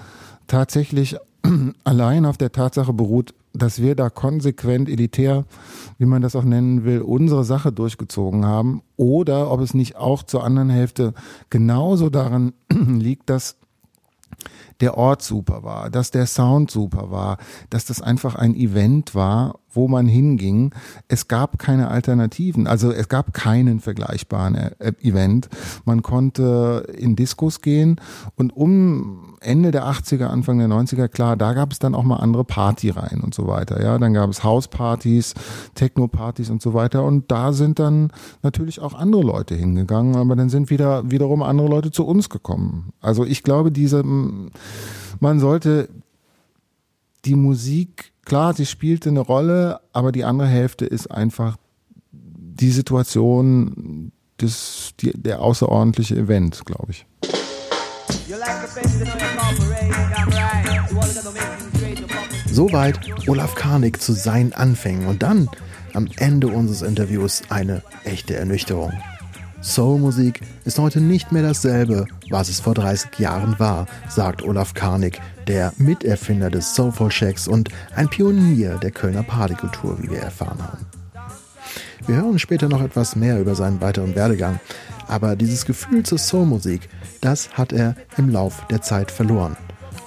[0.47, 1.17] tatsächlich
[1.85, 5.45] allein auf der Tatsache beruht, dass wir da konsequent elitär,
[5.99, 8.83] wie man das auch nennen will, unsere Sache durchgezogen haben.
[8.97, 11.15] Oder ob es nicht auch zur anderen Hälfte
[11.51, 13.57] genauso daran liegt, dass
[14.81, 19.59] der Ort super war, dass der Sound super war, dass das einfach ein Event war,
[19.73, 20.75] wo man hinging.
[21.09, 25.49] Es gab keine Alternativen, also es gab keinen vergleichbaren äh, Event.
[25.85, 28.01] Man konnte in Diskos gehen
[28.37, 32.17] und um Ende der 80er, Anfang der 90er, klar, da gab es dann auch mal
[32.17, 33.83] andere Partyreihen und so weiter.
[33.83, 35.35] Ja, dann gab es Hauspartys,
[35.75, 40.51] Techno-Partys und so weiter und da sind dann natürlich auch andere Leute hingegangen, aber dann
[40.51, 42.93] sind wieder wiederum andere Leute zu uns gekommen.
[43.01, 44.05] Also ich glaube, diese
[45.21, 45.89] man sollte
[47.25, 51.57] die Musik, klar, sie spielte eine Rolle, aber die andere Hälfte ist einfach
[52.13, 57.07] die Situation, des, die, der außerordentliche Event, glaube ich.
[62.47, 65.49] Soweit Olaf Karnig zu seinen Anfängen und dann
[65.95, 68.93] am Ende unseres Interviews eine echte Ernüchterung.
[69.63, 75.21] Soulmusik ist heute nicht mehr dasselbe, was es vor 30 Jahren war, sagt Olaf Karnig,
[75.49, 80.87] der Miterfinder des Soulful Shacks und ein Pionier der Kölner Partykultur, wie wir erfahren haben.
[82.07, 84.61] Wir hören später noch etwas mehr über seinen weiteren Werdegang,
[85.09, 86.89] aber dieses Gefühl zur Soulmusik,
[87.21, 89.59] das hat er im Lauf der Zeit verloren.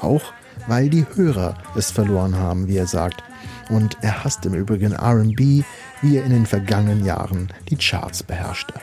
[0.01, 0.33] Auch
[0.67, 3.23] weil die Hörer es verloren haben, wie er sagt.
[3.69, 5.63] Und er hasst im Übrigen RB,
[6.01, 8.73] wie er in den vergangenen Jahren die Charts beherrschte.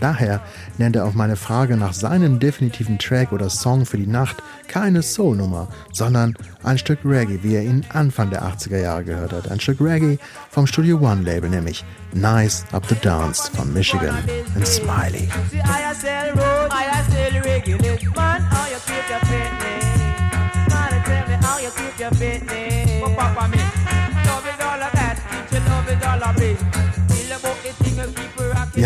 [0.00, 0.40] Daher
[0.78, 5.02] nennt er auf meine Frage nach seinem definitiven Track oder Song für die Nacht keine
[5.02, 9.50] Soul-Nummer, sondern ein Stück Reggae, wie er ihn Anfang der 80er Jahre gehört hat.
[9.50, 10.18] Ein Stück Reggae
[10.50, 14.16] vom Studio One Label, nämlich Nice Up the Dance von Michigan
[14.54, 15.28] und Smiley.
[23.16, 23.65] Papa me,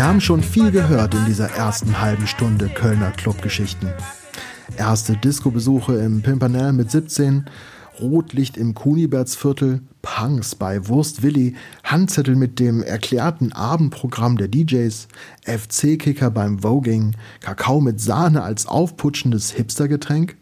[0.01, 3.93] wir haben schon viel gehört in dieser ersten halben Stunde Kölner Clubgeschichten.
[4.75, 7.45] Erste Disco-Besuche im Pimpernel mit 17,
[7.99, 15.07] Rotlicht im Kunibertsviertel, Punks bei Wurst Willi, Handzettel mit dem erklärten Abendprogramm der DJs,
[15.43, 20.35] FC-Kicker beim Voging, Kakao mit Sahne als aufputschendes Hipstergetränk.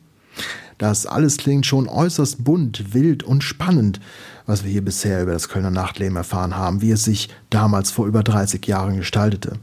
[0.79, 3.99] Das alles klingt schon äußerst bunt, wild und spannend,
[4.45, 8.07] was wir hier bisher über das Kölner Nachtleben erfahren haben, wie es sich damals vor
[8.07, 9.59] über 30 Jahren gestaltete.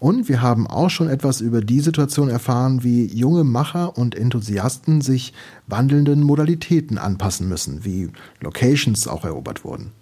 [0.00, 5.00] Und wir haben auch schon etwas über die Situation erfahren, wie junge Macher und Enthusiasten
[5.00, 5.32] sich
[5.68, 9.92] wandelnden Modalitäten anpassen müssen, wie Locations auch erobert wurden.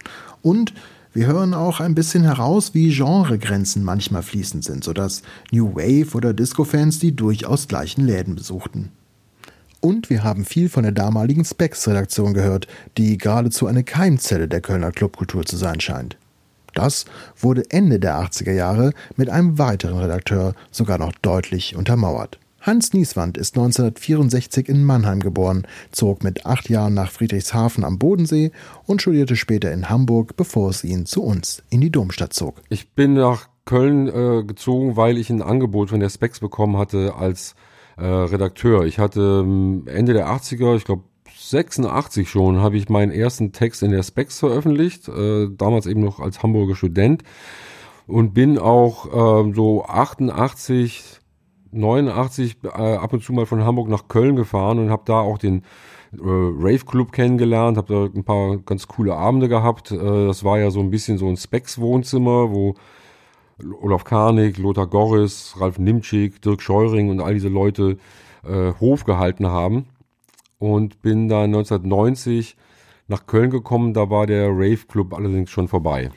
[0.40, 0.72] Und
[1.12, 5.20] wir hören auch ein bisschen heraus, wie Genregrenzen manchmal fließend sind, sodass
[5.52, 8.90] New Wave oder Disco-Fans die durchaus gleichen Läden besuchten.
[9.82, 14.92] Und wir haben viel von der damaligen Specs-Redaktion gehört, die geradezu eine Keimzelle der Kölner
[14.92, 16.16] Clubkultur zu sein scheint.
[16.72, 17.04] Das
[17.36, 22.38] wurde Ende der 80er Jahre mit einem weiteren Redakteur sogar noch deutlich untermauert.
[22.60, 28.52] Hans Nieswand ist 1964 in Mannheim geboren, zog mit acht Jahren nach Friedrichshafen am Bodensee
[28.86, 32.62] und studierte später in Hamburg, bevor es ihn zu uns in die Domstadt zog.
[32.68, 37.14] Ich bin nach Köln äh, gezogen, weil ich ein Angebot von der Specs bekommen hatte
[37.16, 37.56] als
[37.96, 38.84] äh, Redakteur.
[38.84, 43.82] Ich hatte ähm, Ende der 80er, ich glaube 86 schon, habe ich meinen ersten Text
[43.82, 47.22] in der Specs veröffentlicht, äh, damals eben noch als Hamburger Student
[48.06, 49.06] und bin auch
[49.46, 51.20] äh, so 88,
[51.72, 55.38] 89 äh, ab und zu mal von Hamburg nach Köln gefahren und habe da auch
[55.38, 55.62] den
[56.12, 59.90] äh, Rave Club kennengelernt, habe da ein paar ganz coole Abende gehabt.
[59.90, 62.74] Äh, das war ja so ein bisschen so ein Specs Wohnzimmer, wo
[63.80, 67.98] Olaf Karnig, Lothar Gorris, Ralf Nimczyk, Dirk Scheuring und all diese Leute
[68.44, 69.86] äh, Hof gehalten haben.
[70.58, 72.56] Und bin dann 1990
[73.08, 76.10] nach Köln gekommen, da war der Rave Club allerdings schon vorbei.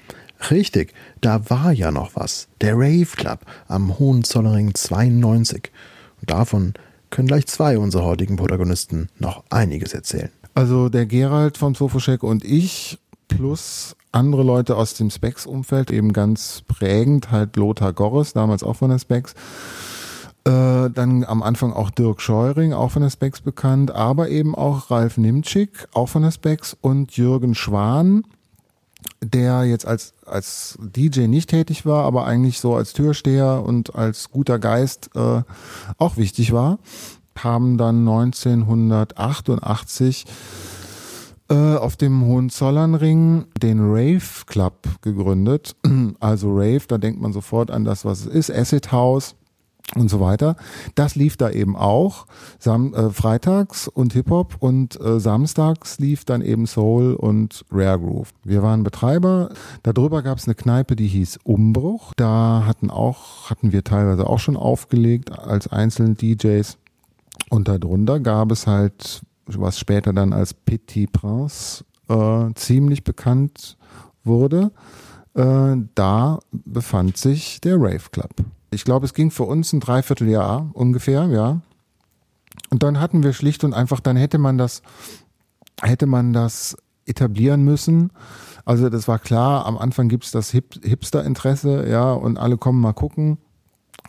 [0.51, 2.47] Richtig, da war ja noch was.
[2.61, 5.71] Der Rave Club am Hohenzollering 92.
[6.21, 6.73] Und davon
[7.09, 10.29] können gleich zwei unserer heutigen Protagonisten noch einiges erzählen.
[10.53, 16.63] Also der Gerald von Sofoschek und ich plus andere Leute aus dem Specs-Umfeld, eben ganz
[16.67, 19.33] prägend, halt Lothar Gorres, damals auch von der Specs.
[20.45, 24.91] Äh, dann am Anfang auch Dirk Scheuring, auch von der Specs bekannt, aber eben auch
[24.91, 28.23] Ralf Nimczyk, auch von der Specs und Jürgen Schwan,
[29.23, 34.29] der jetzt als, als DJ nicht tätig war, aber eigentlich so als Türsteher und als
[34.29, 35.41] guter Geist äh,
[35.97, 36.77] auch wichtig war,
[37.37, 40.25] haben dann 1988
[41.49, 45.75] äh, auf dem Hohenzollernring den Rave Club gegründet.
[46.19, 48.51] Also Rave, da denkt man sofort an das, was es ist.
[48.51, 49.35] Acid House.
[49.95, 50.55] und so weiter.
[50.95, 52.25] Das lief da eben auch
[52.57, 58.33] Sam äh, freitags und Hip-Hop und äh, samstags lief dann eben Soul und Rare Groove.
[58.43, 59.49] Wir waren Betreiber.
[59.83, 62.13] Darüber gab es eine Kneipe, die hieß Umbruch.
[62.15, 66.77] Da hatten auch, hatten wir teilweise auch schon aufgelegt als einzelne DJs.
[67.49, 73.77] Und darunter gab es halt, was später dann als Petit Prince äh, ziemlich bekannt
[74.23, 74.71] wurde.
[75.33, 78.31] Äh, da befand sich der Rave Club.
[78.71, 81.61] Ich glaube, es ging für uns ein Dreivierteljahr ungefähr, ja.
[82.69, 84.81] Und dann hatten wir schlicht und einfach, dann hätte man das,
[85.81, 88.11] hätte man das etablieren müssen.
[88.65, 92.93] Also das war klar, am Anfang gibt's das Hip Hipster-Interesse, ja, und alle kommen mal
[92.93, 93.37] gucken.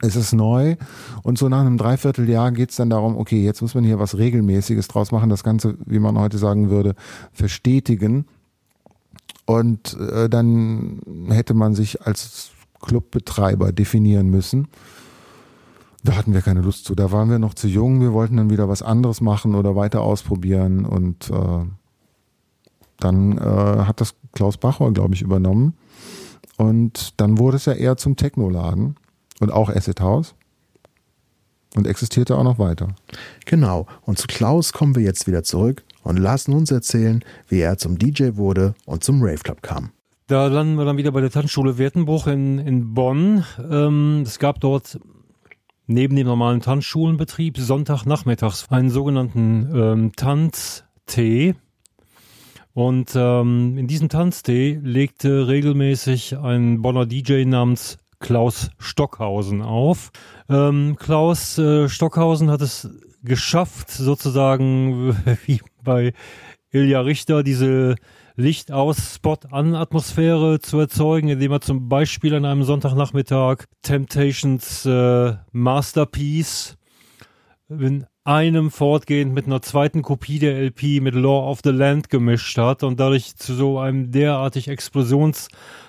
[0.02, 0.76] Es ist neu
[1.22, 4.88] und so nach einem Dreivierteljahr geht's dann darum, okay, jetzt muss man hier was Regelmäßiges
[4.88, 6.94] draus machen, das Ganze, wie man heute sagen würde,
[7.32, 8.26] verstetigen.
[9.46, 12.50] Und äh, dann hätte man sich als
[12.82, 14.68] Clubbetreiber definieren müssen.
[16.04, 16.94] Da hatten wir keine Lust zu.
[16.94, 18.00] Da waren wir noch zu jung.
[18.00, 20.84] Wir wollten dann wieder was anderes machen oder weiter ausprobieren.
[20.84, 21.64] Und äh,
[22.98, 25.74] dann äh, hat das Klaus Bachor, glaube ich, übernommen.
[26.58, 28.96] Und dann wurde es ja eher zum Technoladen
[29.40, 30.34] und auch Asset House
[31.74, 32.88] und existierte auch noch weiter.
[33.44, 33.86] Genau.
[34.02, 37.98] Und zu Klaus kommen wir jetzt wieder zurück und lassen uns erzählen, wie er zum
[37.98, 39.90] DJ wurde und zum Rave Club kam.
[40.26, 43.44] Da landen wir dann wieder bei der Tanzschule Wertenbruch in, in Bonn.
[43.70, 44.98] Ähm, es gab dort
[45.86, 51.54] neben dem normalen Tanzschulenbetrieb Sonntagnachmittags einen sogenannten ähm, Tanztee.
[52.74, 60.10] Und ähm, in diesem Tanztee legte regelmäßig ein Bonner DJ namens Klaus Stockhausen auf.
[60.48, 62.88] Ähm, Klaus äh, Stockhausen hat es
[63.22, 66.12] geschafft, sozusagen wie bei
[66.70, 67.96] Ilja Richter, diese
[68.36, 74.84] Licht aus, Spot an Atmosphäre zu erzeugen, indem er zum Beispiel an einem Sonntagnachmittag Temptations
[74.84, 76.76] äh, Masterpiece
[77.68, 82.58] in einem fortgehend mit einer zweiten Kopie der LP mit Law of the Land gemischt
[82.58, 84.68] hat und dadurch zu so einem derartig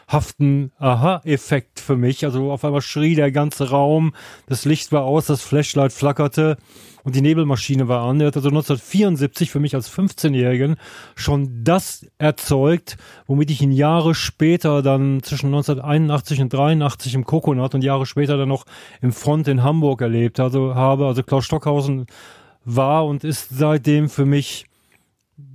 [0.08, 2.26] explosionshaften Aha-Effekt für mich.
[2.26, 4.14] Also auf einmal schrie der ganze Raum,
[4.48, 6.58] das Licht war aus, das Flashlight flackerte
[7.04, 8.20] und die Nebelmaschine war an.
[8.22, 10.78] Er hat also 1974 für mich als 15-Jährigen
[11.16, 17.76] schon das erzeugt, womit ich ihn Jahre später dann zwischen 1981 und 83 im Coconut
[17.76, 18.66] und Jahre später dann noch
[19.02, 21.06] im Front in Hamburg erlebt also habe.
[21.06, 22.06] Also Klaus Stockhausen
[22.64, 24.66] war und ist seitdem für mich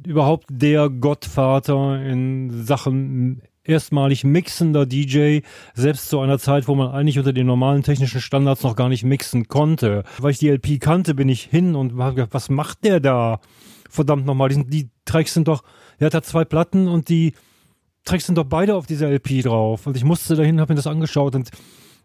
[0.06, 5.40] überhaupt der Gottvater in Sachen erstmalig mixender DJ,
[5.74, 9.04] selbst zu einer Zeit, wo man eigentlich unter den normalen technischen Standards noch gar nicht
[9.04, 10.04] mixen konnte.
[10.18, 13.40] Weil ich die LP kannte, bin ich hin und habe gedacht, was macht der da?
[13.88, 15.62] Verdammt nochmal, die, die Tracks sind doch,
[16.00, 17.34] der hat da zwei Platten und die
[18.04, 19.86] Tracks sind doch beide auf dieser LP drauf.
[19.86, 21.50] Und ich musste dahin, habe mir das angeschaut und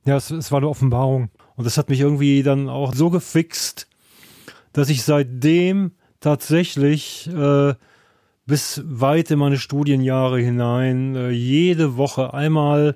[0.06, 1.30] ja, es, es war eine Offenbarung.
[1.56, 3.88] Und das hat mich irgendwie dann auch so gefixt,
[4.74, 7.74] dass ich seitdem tatsächlich äh,
[8.48, 12.96] bis weit in meine Studienjahre hinein äh, jede Woche einmal,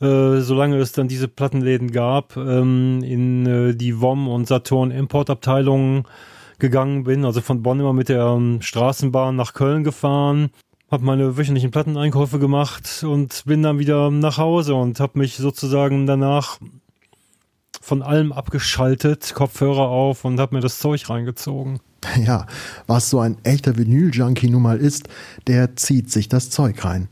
[0.00, 6.04] äh, solange es dann diese Plattenläden gab, ähm, in äh, die WOM und Saturn Importabteilungen
[6.60, 7.24] gegangen bin.
[7.24, 10.50] Also von Bonn immer mit der ähm, Straßenbahn nach Köln gefahren,
[10.90, 16.06] habe meine wöchentlichen Platteneinkäufe gemacht und bin dann wieder nach Hause und habe mich sozusagen
[16.06, 16.58] danach
[17.80, 21.80] von allem abgeschaltet, Kopfhörer auf und habe mir das Zeug reingezogen.
[22.24, 22.46] Ja,
[22.86, 25.08] was so ein echter Vinyl-Junkie nun mal ist,
[25.46, 27.08] der zieht sich das Zeug rein.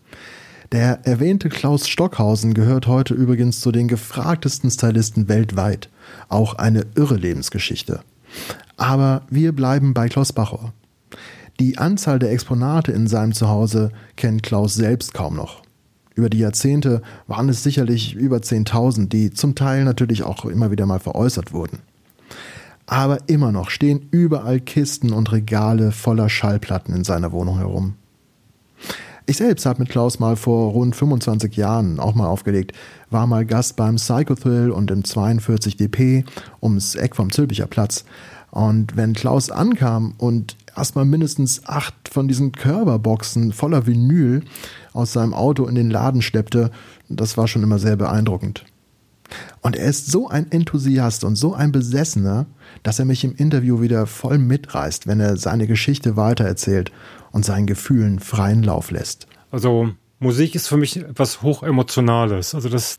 [0.73, 5.89] Der erwähnte Klaus Stockhausen gehört heute übrigens zu den gefragtesten Stylisten weltweit.
[6.29, 8.01] Auch eine irre Lebensgeschichte.
[8.77, 10.73] Aber wir bleiben bei Klaus Bachor.
[11.61, 15.63] Die Anzahl der Exponate in seinem Zuhause kennt Klaus selbst kaum noch.
[16.17, 20.85] Über die Jahrzehnte waren es sicherlich über 10.000, die zum Teil natürlich auch immer wieder
[20.85, 21.79] mal veräußert wurden
[22.87, 27.95] aber immer noch stehen überall Kisten und Regale voller Schallplatten in seiner Wohnung herum.
[29.29, 32.73] Ich selbst habe mit Klaus mal vor rund 25 Jahren auch mal aufgelegt,
[33.11, 36.25] war mal Gast beim Psychothrill und im 42 DP
[36.63, 38.05] ums Eck vom Zülpicher Platz.
[38.53, 44.45] Und wenn Klaus ankam und erstmal mindestens acht von diesen Körperboxen voller Vinyl
[44.93, 46.71] aus seinem Auto in den Laden schleppte,
[47.09, 48.65] das war schon immer sehr beeindruckend.
[49.61, 52.47] Und er ist so ein Enthusiast und so ein Besessener,
[52.83, 56.93] dass er mich im Interview wieder voll mitreißt, wenn er seine Geschichte weitererzählt
[57.33, 59.27] und seinen Gefühlen freien Lauf lässt.
[59.51, 62.55] Also Musik ist für mich etwas hochemotionales.
[62.55, 62.99] Also das,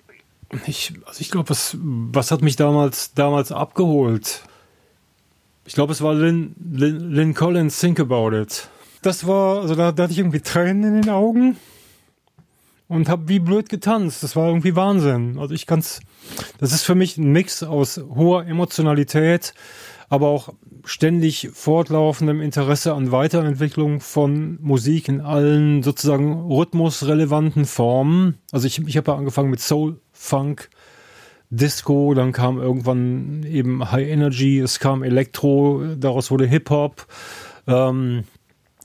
[0.66, 4.44] ich, also ich glaube, was, was hat mich damals, damals abgeholt?
[5.66, 8.70] Ich glaube, es war Lynn, Lynn, Lynn Collins, Think About It.
[9.02, 11.58] Das war, also da, da hatte ich irgendwie Tränen in den Augen.
[12.88, 14.24] Und habe wie blöd getanzt.
[14.24, 15.38] Das war irgendwie Wahnsinn.
[15.40, 16.00] Also ich kann's,
[16.60, 19.54] das ist für mich ein Mix aus hoher Emotionalität,
[20.10, 20.54] aber auch
[20.86, 28.38] ständig fortlaufendem Interesse an Weiterentwicklung von Musik in allen sozusagen rhythmusrelevanten Formen.
[28.52, 30.70] Also ich, ich habe ja angefangen mit Soul, Funk,
[31.50, 37.06] Disco, dann kam irgendwann eben High Energy, es kam Elektro, daraus wurde Hip-Hop.
[37.68, 38.24] Ähm,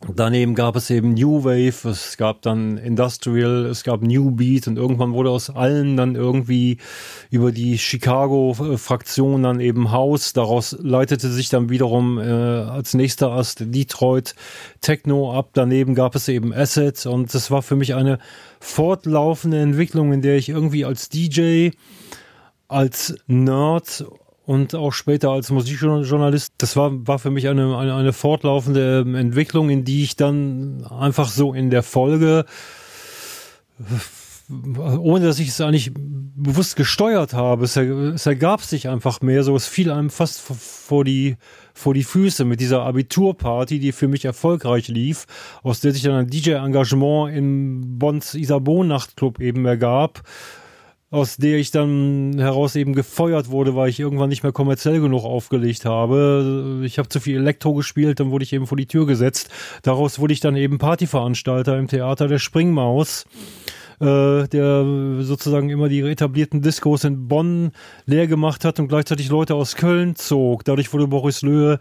[0.09, 4.77] Daneben gab es eben New Wave, es gab dann Industrial, es gab New Beat und
[4.77, 6.79] irgendwann wurde aus allen dann irgendwie
[7.31, 10.33] über die Chicago-Fraktion dann eben House.
[10.33, 14.35] Daraus leitete sich dann wiederum äh, als nächster Ast Detroit
[14.81, 15.51] Techno ab.
[15.53, 18.19] Daneben gab es eben Assets und das war für mich eine
[18.59, 21.71] fortlaufende Entwicklung, in der ich irgendwie als DJ,
[22.67, 24.05] als Nerd
[24.45, 29.14] und auch später als Musikjournalist, das war, war für mich eine, eine, eine fortlaufende ähm,
[29.14, 32.45] Entwicklung, in die ich dann einfach so in der Folge,
[34.49, 39.68] ohne dass ich es eigentlich bewusst gesteuert habe, es, ergab sich einfach mehr so, es
[39.68, 41.36] fiel einem fast vor die,
[41.72, 45.26] vor die Füße mit dieser Abiturparty, die für mich erfolgreich lief,
[45.62, 50.22] aus der sich dann ein DJ-Engagement im Bonds Isabeau-Nachtclub eben ergab
[51.13, 55.25] aus der ich dann heraus eben gefeuert wurde, weil ich irgendwann nicht mehr kommerziell genug
[55.25, 56.81] aufgelegt habe.
[56.85, 59.51] Ich habe zu viel Elektro gespielt, dann wurde ich eben vor die Tür gesetzt.
[59.83, 63.27] Daraus wurde ich dann eben Partyveranstalter im Theater der Springmaus
[64.01, 64.85] äh, der
[65.21, 67.73] sozusagen immer die etablierten Diskos in Bonn
[68.07, 70.65] leer gemacht hat und gleichzeitig Leute aus Köln zog.
[70.65, 71.79] Dadurch wurde Boris Löhe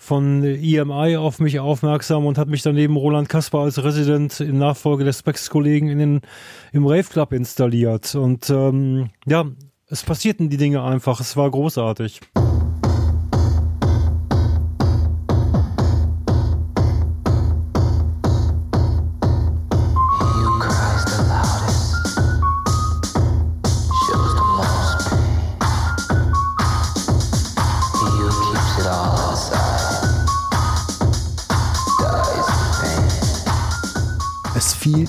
[0.00, 5.04] von EMI auf mich aufmerksam und hat mich daneben Roland Kasper als Resident in Nachfolge
[5.04, 6.20] des Specs-Kollegen
[6.72, 8.14] im Rave Club installiert.
[8.14, 9.44] Und ähm, ja,
[9.88, 11.20] es passierten die Dinge einfach.
[11.20, 12.20] Es war großartig.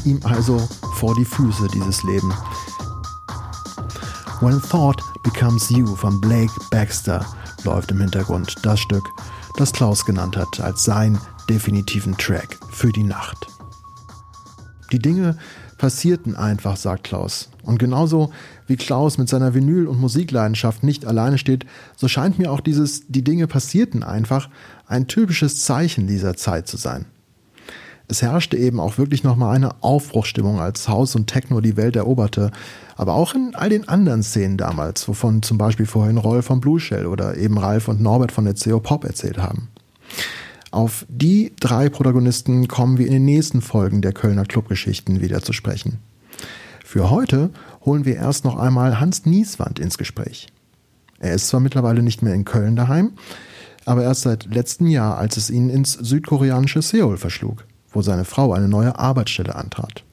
[0.05, 0.57] Ihm also
[0.95, 2.33] vor die Füße dieses Leben.
[4.41, 7.25] When Thought Becomes You von Blake Baxter
[7.63, 9.03] läuft im Hintergrund das Stück,
[9.57, 11.19] das Klaus genannt hat als seinen
[11.49, 13.47] definitiven Track für die Nacht.
[14.91, 15.37] Die Dinge
[15.77, 17.49] passierten einfach, sagt Klaus.
[17.63, 18.31] Und genauso
[18.67, 23.07] wie Klaus mit seiner Vinyl- und Musikleidenschaft nicht alleine steht, so scheint mir auch dieses
[23.07, 24.49] Die Dinge passierten einfach
[24.87, 27.05] ein typisches Zeichen dieser Zeit zu sein.
[28.11, 32.51] Es herrschte eben auch wirklich nochmal eine Aufbruchstimmung, als House und Techno die Welt eroberte.
[32.95, 36.79] Aber auch in all den anderen Szenen damals, wovon zum Beispiel vorhin Roll von Blue
[36.79, 39.67] Shell oder eben Ralf und Norbert von der CO Pop erzählt haben.
[40.71, 45.53] Auf die drei Protagonisten kommen wir in den nächsten Folgen der Kölner Clubgeschichten wieder zu
[45.53, 45.99] sprechen.
[46.83, 47.51] Für heute
[47.85, 50.47] holen wir erst noch einmal Hans Nieswand ins Gespräch.
[51.19, 53.11] Er ist zwar mittlerweile nicht mehr in Köln daheim,
[53.85, 58.53] aber erst seit letztem Jahr, als es ihn ins südkoreanische Seoul verschlug wo seine Frau
[58.53, 60.03] eine neue Arbeitsstelle antrat.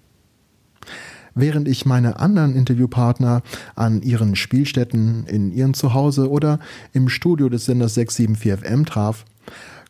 [1.34, 3.42] Während ich meine anderen Interviewpartner
[3.74, 6.58] an ihren Spielstätten, in ihrem Zuhause oder
[6.94, 9.26] im Studio des Senders 674 FM traf,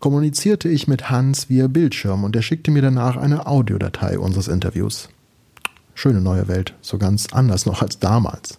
[0.01, 5.09] kommunizierte ich mit Hans via Bildschirm und er schickte mir danach eine Audiodatei unseres Interviews.
[5.95, 8.59] Schöne neue Welt, so ganz anders noch als damals.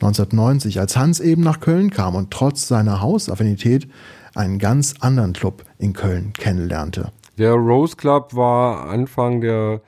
[0.00, 3.86] 1990, als Hans eben nach Köln kam und trotz seiner Hausaffinität
[4.34, 7.12] einen ganz anderen Club in Köln kennenlernte.
[7.38, 9.80] Der Rose Club war Anfang der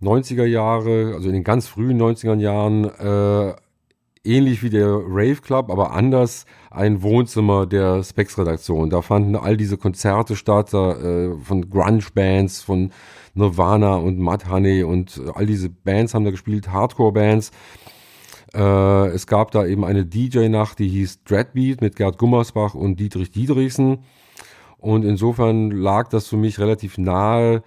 [0.00, 3.54] 90er Jahre, also in den ganz frühen 90er Jahren, äh,
[4.22, 8.90] ähnlich wie der Rave Club, aber anders ein Wohnzimmer der Specs-Redaktion.
[8.90, 12.92] Da fanden all diese Konzerte statt, äh, von Grunge-Bands, von
[13.34, 17.50] Nirvana und Mudhoney und all diese Bands haben da gespielt, Hardcore-Bands.
[18.54, 23.32] Äh, es gab da eben eine DJ-Nacht, die hieß Dreadbeat mit Gerd Gummersbach und Dietrich
[23.32, 24.04] Diedrichsen.
[24.78, 27.62] Und insofern lag das für mich relativ nahe,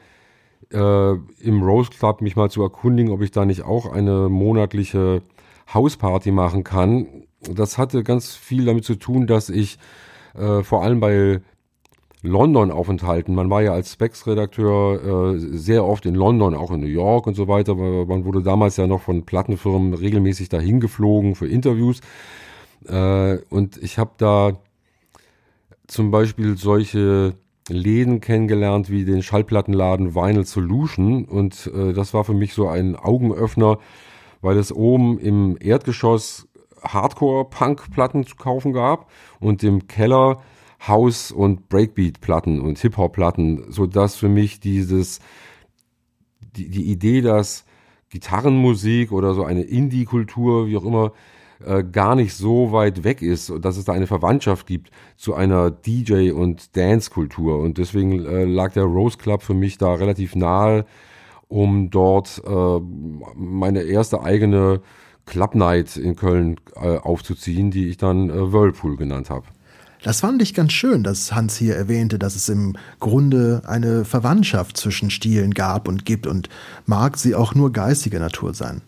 [0.71, 5.21] äh, im Rose Club mich mal zu erkundigen, ob ich da nicht auch eine monatliche
[5.73, 7.25] Hausparty machen kann.
[7.53, 9.77] Das hatte ganz viel damit zu tun, dass ich
[10.35, 11.41] äh, vor allem bei
[12.23, 17.25] London-Aufenthalten, man war ja als Specs-Redakteur äh, sehr oft in London, auch in New York
[17.25, 17.73] und so weiter.
[17.73, 22.01] Man wurde damals ja noch von Plattenfirmen regelmäßig dahin geflogen für Interviews.
[22.87, 24.51] Äh, und ich habe da
[25.91, 27.35] zum Beispiel solche
[27.67, 31.25] Läden kennengelernt wie den Schallplattenladen Vinyl Solution.
[31.25, 33.77] Und äh, das war für mich so ein Augenöffner,
[34.39, 36.47] weil es oben im Erdgeschoss
[36.81, 39.11] Hardcore-Punk-Platten zu kaufen gab
[39.41, 40.41] und im Keller
[40.87, 45.19] House- und Breakbeat-Platten und Hip-Hop-Platten, sodass für mich dieses,
[46.55, 47.65] die, die Idee, dass
[48.09, 51.11] Gitarrenmusik oder so eine Indie-Kultur, wie auch immer,
[51.65, 55.71] äh, gar nicht so weit weg ist, dass es da eine Verwandtschaft gibt zu einer
[55.71, 57.59] DJ- und Dance-Kultur.
[57.59, 60.85] Und deswegen äh, lag der Rose Club für mich da relativ nahe,
[61.47, 62.79] um dort äh,
[63.35, 64.81] meine erste eigene
[65.25, 69.45] Club Night in Köln äh, aufzuziehen, die ich dann äh, Whirlpool genannt habe.
[70.03, 74.75] Das fand ich ganz schön, dass Hans hier erwähnte, dass es im Grunde eine Verwandtschaft
[74.77, 76.49] zwischen Stilen gab und gibt und
[76.87, 78.81] mag sie auch nur geistiger Natur sein.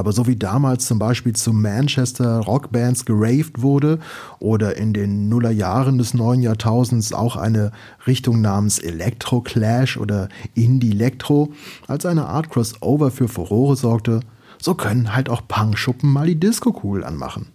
[0.00, 3.98] Aber so wie damals zum Beispiel zu Manchester Rockbands geraved wurde
[4.38, 7.70] oder in den Nullerjahren des neuen Jahrtausends auch eine
[8.06, 11.52] Richtung namens Electro Clash oder Indie Electro
[11.86, 14.20] als eine Art Crossover für Furore sorgte,
[14.58, 17.48] so können halt auch Punkschuppen mal die Disco-Kugel anmachen.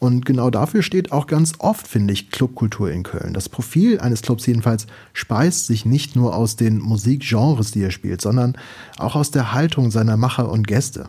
[0.00, 3.34] Und genau dafür steht auch ganz oft, finde ich, Clubkultur in Köln.
[3.34, 8.22] Das Profil eines Clubs jedenfalls speist sich nicht nur aus den Musikgenres, die er spielt,
[8.22, 8.56] sondern
[8.96, 11.06] auch aus der Haltung seiner Macher und Gäste.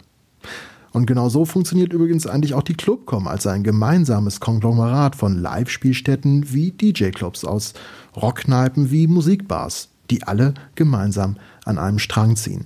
[0.93, 6.51] Und genau so funktioniert übrigens eigentlich auch die Clubcom als ein gemeinsames Konglomerat von Live-Spielstätten
[6.51, 7.73] wie DJ-Clubs aus
[8.15, 12.65] Rockkneipen wie Musikbars, die alle gemeinsam an einem Strang ziehen.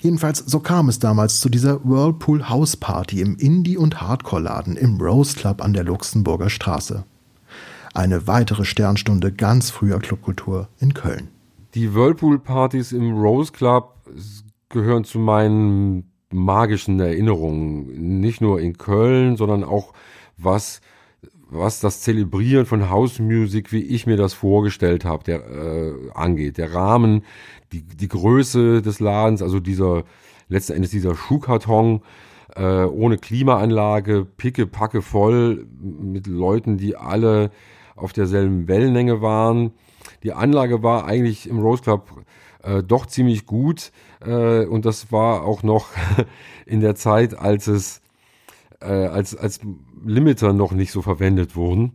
[0.00, 5.00] Jedenfalls so kam es damals zu dieser Whirlpool House Party im Indie- und Hardcore-Laden im
[5.00, 7.04] Rose Club an der Luxemburger Straße.
[7.94, 11.28] Eine weitere Sternstunde ganz früher Clubkultur in Köln.
[11.74, 13.94] Die Whirlpool-Partys im Rose Club
[14.68, 18.20] gehören zu meinen magischen Erinnerungen.
[18.20, 19.92] Nicht nur in Köln, sondern auch
[20.36, 20.80] was
[21.50, 26.58] was das Zelebrieren von House Music, wie ich mir das vorgestellt habe, der äh, angeht.
[26.58, 27.22] Der Rahmen,
[27.72, 30.02] die, die Größe des Ladens, also dieser
[30.48, 32.02] letzten Endes dieser Schuhkarton
[32.56, 37.50] äh, ohne Klimaanlage, picke, packe voll mit Leuten, die alle
[37.94, 39.72] auf derselben Wellenlänge waren.
[40.22, 42.24] Die Anlage war eigentlich im Rose Club
[42.62, 43.92] äh, doch ziemlich gut
[44.26, 45.88] äh, und das war auch noch
[46.66, 48.00] in der Zeit, als es
[48.80, 49.60] äh, als als
[50.04, 51.92] Limiter noch nicht so verwendet wurden.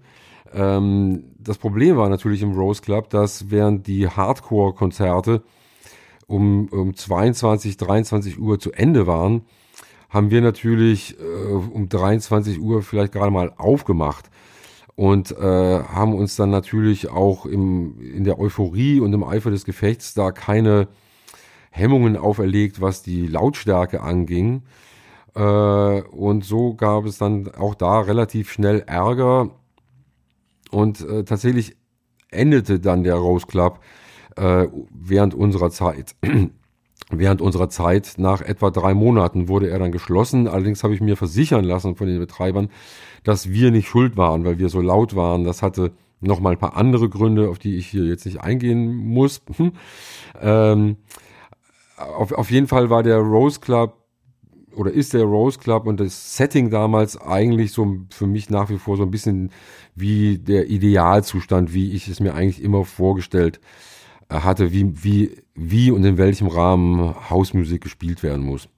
[0.54, 5.44] Ähm, das Problem war natürlich im Rose Club, dass während die Hardcore-Konzerte
[6.28, 9.44] um, um 22, 23 Uhr zu Ende waren,
[10.10, 14.30] haben wir natürlich äh, um 23 Uhr vielleicht gerade mal aufgemacht
[14.96, 15.36] und äh,
[15.84, 20.32] haben uns dann natürlich auch im, in der Euphorie und im Eifer des Gefechts da
[20.32, 20.88] keine
[21.80, 24.64] Hemmungen auferlegt, was die Lautstärke anging.
[25.36, 29.52] Äh, und so gab es dann auch da relativ schnell Ärger
[30.72, 31.76] und äh, tatsächlich
[32.32, 33.80] endete dann der Rose Club
[34.36, 36.16] äh, während unserer Zeit.
[37.12, 40.48] während unserer Zeit, nach etwa drei Monaten, wurde er dann geschlossen.
[40.48, 42.70] Allerdings habe ich mir versichern lassen von den Betreibern,
[43.24, 45.44] dass wir nicht schuld waren, weil wir so laut waren.
[45.44, 48.96] Das hatte noch mal ein paar andere Gründe, auf die ich hier jetzt nicht eingehen
[48.96, 49.42] muss.
[50.42, 50.98] ähm,
[52.00, 53.96] auf, auf jeden Fall war der Rose Club
[54.76, 58.78] oder ist der Rose Club und das Setting damals eigentlich so für mich nach wie
[58.78, 59.52] vor so ein bisschen
[59.96, 63.60] wie der Idealzustand, wie ich es mir eigentlich immer vorgestellt
[64.30, 68.70] hatte, wie, wie, wie und in welchem Rahmen Hausmusik gespielt werden muss.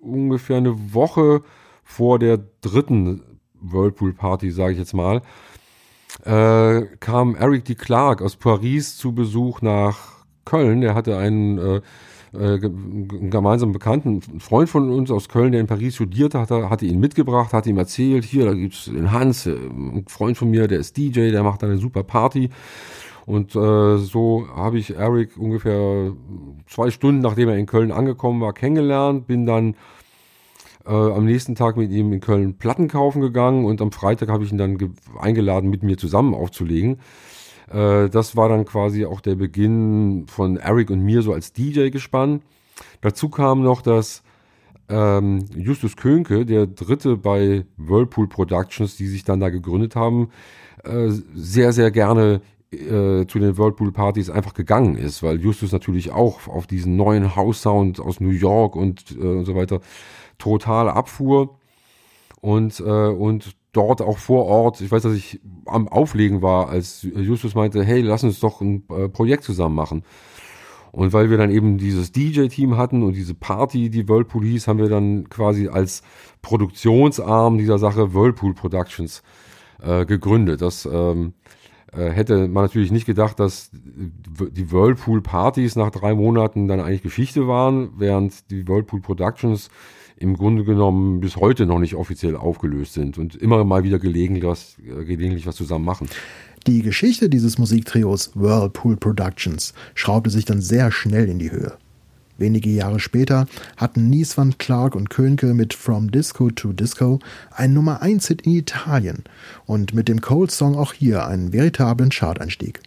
[0.00, 1.42] Ungefähr eine Woche
[1.82, 3.22] vor der dritten
[3.60, 5.22] Whirlpool Party, sage ich jetzt mal,
[6.24, 7.74] äh, kam Eric D.
[7.74, 10.82] Clark aus Paris zu Besuch nach Köln.
[10.82, 11.80] Er hatte einen äh,
[12.34, 16.86] äh, gemeinsamen Bekannten, ein Freund von uns aus Köln, der in Paris studiert hatte, hatte
[16.86, 20.68] ihn mitgebracht, hat ihm erzählt, hier, da gibt's den Hans, äh, ein Freund von mir,
[20.68, 22.50] der ist DJ, der macht eine super Party.
[23.26, 26.12] Und äh, so habe ich Eric ungefähr
[26.66, 29.26] zwei Stunden, nachdem er in Köln angekommen war, kennengelernt.
[29.26, 29.76] Bin dann
[30.86, 34.44] äh, am nächsten Tag mit ihm in Köln Platten kaufen gegangen und am Freitag habe
[34.44, 34.78] ich ihn dann
[35.18, 36.98] eingeladen, mit mir zusammen aufzulegen.
[37.70, 41.90] Äh, das war dann quasi auch der Beginn von Eric und mir so als DJ
[41.90, 42.42] gespannt.
[43.00, 44.22] Dazu kam noch, dass
[44.88, 50.30] ähm, Justus Könke, der dritte bei Whirlpool Productions, die sich dann da gegründet haben,
[50.84, 56.12] äh, sehr, sehr gerne äh, zu den Whirlpool Partys einfach gegangen ist, weil Justus natürlich
[56.12, 59.80] auch auf diesen neuen House Sound aus New York und, äh, und so weiter
[60.38, 61.56] total abfuhr
[62.40, 67.02] und, äh, und dort auch vor Ort, ich weiß, dass ich am Auflegen war, als
[67.02, 70.04] Justus meinte, hey, lass uns doch ein äh, Projekt zusammen machen.
[70.92, 74.78] Und weil wir dann eben dieses DJ-Team hatten und diese Party, die Whirlpool hieß, haben
[74.78, 76.02] wir dann quasi als
[76.40, 79.24] Produktionsarm dieser Sache Whirlpool Productions
[79.82, 80.62] äh, gegründet.
[80.62, 81.32] Das ähm,
[81.92, 87.48] äh, hätte man natürlich nicht gedacht, dass die Whirlpool-Partys nach drei Monaten dann eigentlich Geschichte
[87.48, 89.70] waren, während die Whirlpool Productions
[90.16, 94.44] im Grunde genommen bis heute noch nicht offiziell aufgelöst sind und immer mal wieder gelegentlich
[94.44, 96.08] was, äh, gelegentlich was zusammen machen.
[96.66, 101.76] Die Geschichte dieses Musiktrios Whirlpool Productions schraubte sich dann sehr schnell in die Höhe.
[102.36, 103.46] Wenige Jahre später
[103.76, 108.54] hatten Nieswand, Clark und Könke mit From Disco to Disco einen Nummer 1 Hit in
[108.54, 109.24] Italien
[109.66, 112.80] und mit dem Cold Song auch hier einen veritablen Charteinstieg.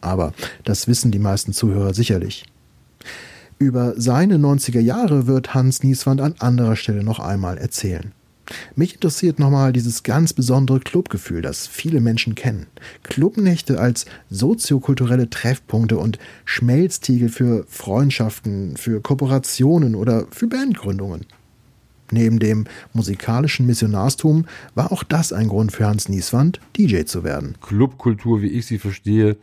[0.00, 0.34] Aber
[0.64, 2.44] das wissen die meisten Zuhörer sicherlich.
[3.58, 8.12] Über seine 90er Jahre wird Hans Nieswand an anderer Stelle noch einmal erzählen.
[8.76, 12.66] Mich interessiert nochmal dieses ganz besondere Clubgefühl, das viele Menschen kennen.
[13.02, 21.26] Clubnächte als soziokulturelle Treffpunkte und Schmelztiegel für Freundschaften, für Kooperationen oder für Bandgründungen.
[22.10, 27.56] Neben dem musikalischen Missionarstum war auch das ein Grund für Hans Nieswand, DJ zu werden.
[27.60, 29.36] Clubkultur, wie ich sie verstehe,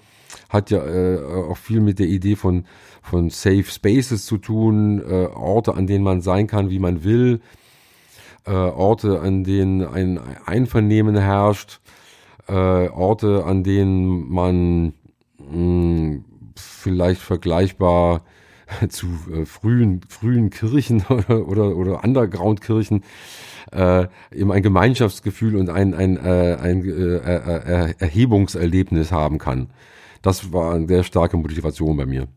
[0.56, 2.66] hat ja äh, auch viel mit der Idee von,
[3.02, 7.42] von Safe Spaces zu tun, äh, Orte, an denen man sein kann, wie man will,
[8.46, 11.80] äh, Orte, an denen ein Einvernehmen herrscht,
[12.48, 14.94] äh, Orte, an denen man
[15.38, 16.22] mh,
[16.56, 18.22] vielleicht vergleichbar
[18.90, 23.04] zu äh, frühen, frühen Kirchen oder, oder, Underground-Kirchen
[23.72, 29.70] äh, eben ein Gemeinschaftsgefühl und ein, ein, äh, ein äh, Erhebungserlebnis haben kann.
[30.26, 32.28] Das war eine sehr starke Motivation bei mir.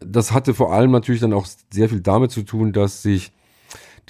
[0.00, 3.32] Das hatte vor allem natürlich dann auch sehr viel damit zu tun, dass sich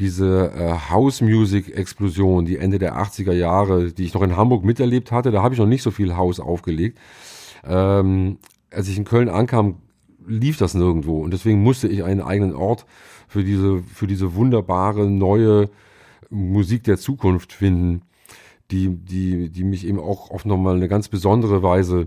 [0.01, 4.65] diese äh, House Music Explosion, die Ende der 80er Jahre, die ich noch in Hamburg
[4.65, 6.99] miterlebt hatte, da habe ich noch nicht so viel House aufgelegt.
[7.65, 8.39] Ähm,
[8.73, 9.77] als ich in Köln ankam,
[10.27, 12.85] lief das nirgendwo und deswegen musste ich einen eigenen Ort
[13.29, 15.71] für diese für diese wunderbare neue
[16.31, 18.03] Musik der Zukunft finden,
[18.73, 22.07] die die die mich eben auch auf nochmal eine ganz besondere Weise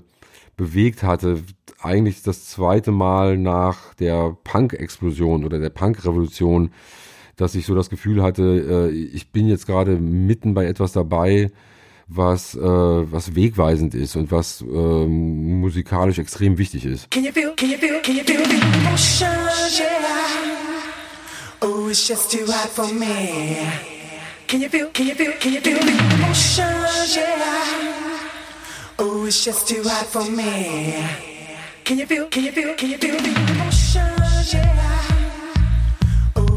[0.56, 1.44] bewegt hatte.
[1.82, 6.72] Eigentlich das zweite Mal nach der Punk-Explosion oder der Punk-Revolution
[7.36, 11.52] dass ich so das Gefühl hatte, äh, ich bin jetzt gerade mitten bei etwas dabei,
[12.08, 17.10] was, äh, was wegweisend ist und was äh, musikalisch extrem wichtig ist.
[17.10, 18.56] Can you feel, can you feel, can you feel the
[18.88, 19.28] emotion,
[19.80, 20.00] yeah.
[21.62, 21.90] Oh.
[29.00, 31.04] Oh, it's just too hot for me.
[31.84, 35.14] Can you feel, can you feel, can you feel the emotion, yeah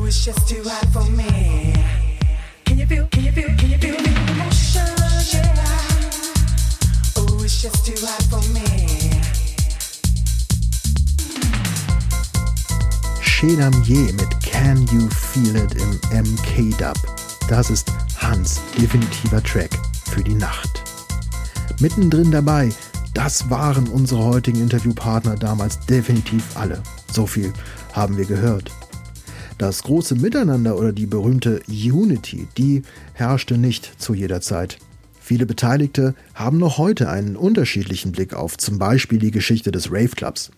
[0.07, 1.75] it's just too hot for me.
[2.65, 4.87] Can you feel, can you feel, can you feel the emotion?
[5.35, 5.55] Yeah.
[7.17, 8.65] Oh, it's just too hot for me.
[13.21, 16.97] Chenamier mit Can You Feel It im MK-Dub.
[17.49, 19.71] Das ist Hans definitiver Track
[20.05, 20.96] für die Nacht.
[21.79, 22.71] Mittendrin dabei,
[23.13, 26.83] das waren unsere heutigen Interviewpartner damals definitiv alle.
[27.13, 27.53] So viel
[27.93, 28.71] haben wir gehört.
[29.59, 34.79] Das große Miteinander oder die berühmte Unity, die herrschte nicht zu jeder Zeit.
[35.21, 40.09] Viele Beteiligte haben noch heute einen unterschiedlichen Blick auf zum Beispiel die Geschichte des Rave
[40.17, 40.51] Clubs.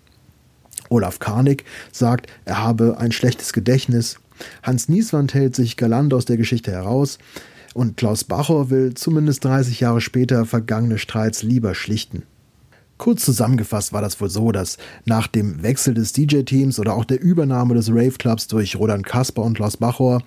[0.89, 4.21] Olaf Karnig sagt, er habe ein schlechtes Gedächtnis.
[4.63, 7.19] Hans Nieswand hält sich galant aus der Geschichte heraus.
[7.75, 12.23] Und Klaus Bachor will zumindest 30 Jahre später vergangene Streits lieber schlichten.
[12.99, 17.21] Kurz zusammengefasst war das wohl so, dass nach dem Wechsel des DJ-Teams oder auch der
[17.21, 20.23] Übernahme des Rave-Clubs durch Roland Kasper und Klaus Bachor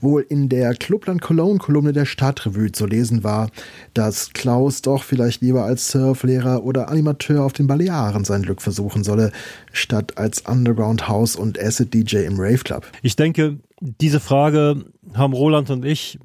[0.00, 3.50] wohl in der Clubland Cologne-Kolumne der Stadtrevue zu lesen war,
[3.94, 9.04] dass Klaus doch vielleicht lieber als Surflehrer oder Animateur auf den Balearen sein Glück versuchen
[9.04, 9.30] solle,
[9.72, 12.84] statt als Underground House und Acid DJ im Rave Club.
[13.02, 14.84] Ich denke, diese Frage
[15.14, 16.18] haben Roland und ich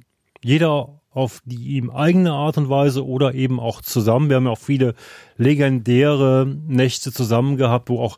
[0.43, 4.29] jeder auf die ihm eigene Art und Weise oder eben auch zusammen.
[4.29, 4.95] Wir haben ja auch viele
[5.37, 8.17] legendäre Nächte zusammen gehabt, wo auch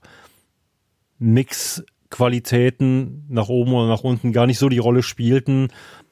[1.19, 5.67] Mixqualitäten nach oben oder nach unten gar nicht so die Rolle spielten.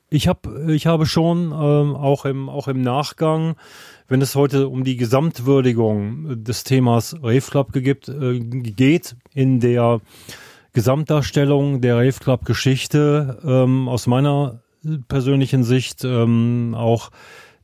[0.10, 3.56] Ich habe ich habe schon ähm, auch im auch im Nachgang,
[4.08, 10.02] wenn es heute um die Gesamtwürdigung des Themas Rave Club gibt, äh, geht in der
[10.74, 14.63] Gesamtdarstellung der Rave Club Geschichte ähm, aus meiner
[15.08, 17.10] persönlichen Sicht ähm, auch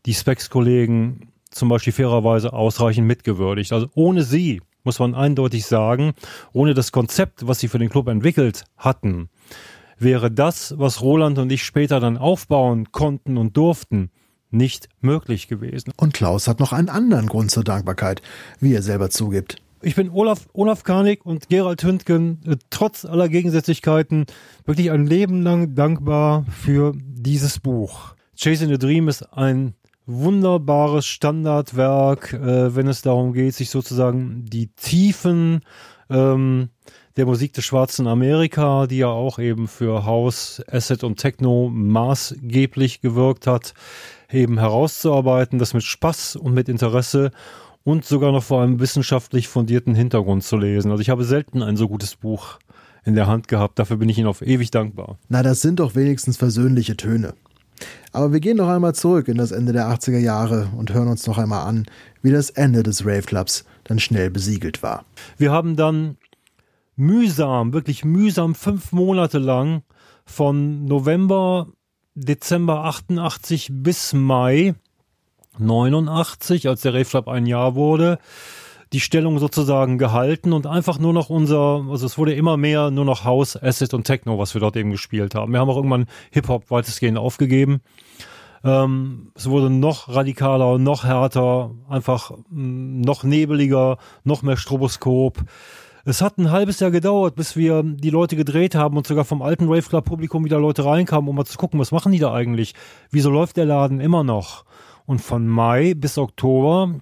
[0.05, 3.73] die Specs-Kollegen zum Beispiel fairerweise ausreichend mitgewürdigt.
[3.73, 6.13] Also ohne sie, muss man eindeutig sagen,
[6.53, 9.29] ohne das Konzept, was sie für den Club entwickelt hatten,
[9.97, 14.11] wäre das, was Roland und ich später dann aufbauen konnten und durften,
[14.51, 15.93] nicht möglich gewesen.
[15.97, 18.21] Und Klaus hat noch einen anderen Grund zur Dankbarkeit,
[18.59, 19.61] wie er selber zugibt.
[19.81, 24.25] Ich bin Olaf, Olaf Karnig und Gerald Hündgen, äh, trotz aller Gegensätzlichkeiten,
[24.65, 28.13] wirklich ein Leben lang dankbar für dieses Buch.
[28.35, 29.75] Chasing the Dream ist ein
[30.05, 35.61] wunderbares Standardwerk, äh, wenn es darum geht, sich sozusagen die Tiefen
[36.09, 36.69] ähm,
[37.15, 42.99] der Musik des schwarzen Amerika, die ja auch eben für House, Asset und Techno maßgeblich
[42.99, 43.73] gewirkt hat,
[44.29, 47.31] eben herauszuarbeiten, das mit Spaß und mit Interesse
[47.83, 50.91] und sogar noch vor einem wissenschaftlich fundierten Hintergrund zu lesen.
[50.91, 52.59] Also ich habe selten ein so gutes Buch
[53.05, 53.79] in der Hand gehabt.
[53.79, 55.17] Dafür bin ich Ihnen auf ewig dankbar.
[55.29, 57.33] Na, das sind doch wenigstens versöhnliche Töne.
[58.11, 61.25] Aber wir gehen noch einmal zurück in das Ende der 80er Jahre und hören uns
[61.27, 61.85] noch einmal an,
[62.21, 65.05] wie das Ende des Rave Clubs dann schnell besiegelt war.
[65.37, 66.17] Wir haben dann
[66.95, 69.83] mühsam, wirklich mühsam fünf Monate lang
[70.25, 71.67] von November,
[72.15, 74.75] Dezember 88 bis Mai
[75.59, 78.19] 89, als der Club ein Jahr wurde,
[78.93, 83.05] die Stellung sozusagen gehalten und einfach nur noch unser, also es wurde immer mehr nur
[83.05, 85.53] noch House, Acid und Techno, was wir dort eben gespielt haben.
[85.53, 87.81] Wir haben auch irgendwann Hip-Hop weitestgehend aufgegeben.
[88.63, 95.37] Ähm, es wurde noch radikaler, noch härter, einfach mh, noch nebeliger, noch mehr Stroboskop.
[96.05, 99.41] Es hat ein halbes Jahr gedauert, bis wir die Leute gedreht haben und sogar vom
[99.41, 102.33] alten Rave Club Publikum wieder Leute reinkamen, um mal zu gucken, was machen die da
[102.33, 102.73] eigentlich?
[103.11, 104.65] Wieso läuft der Laden immer noch?
[105.09, 106.99] Und von Mai bis Oktober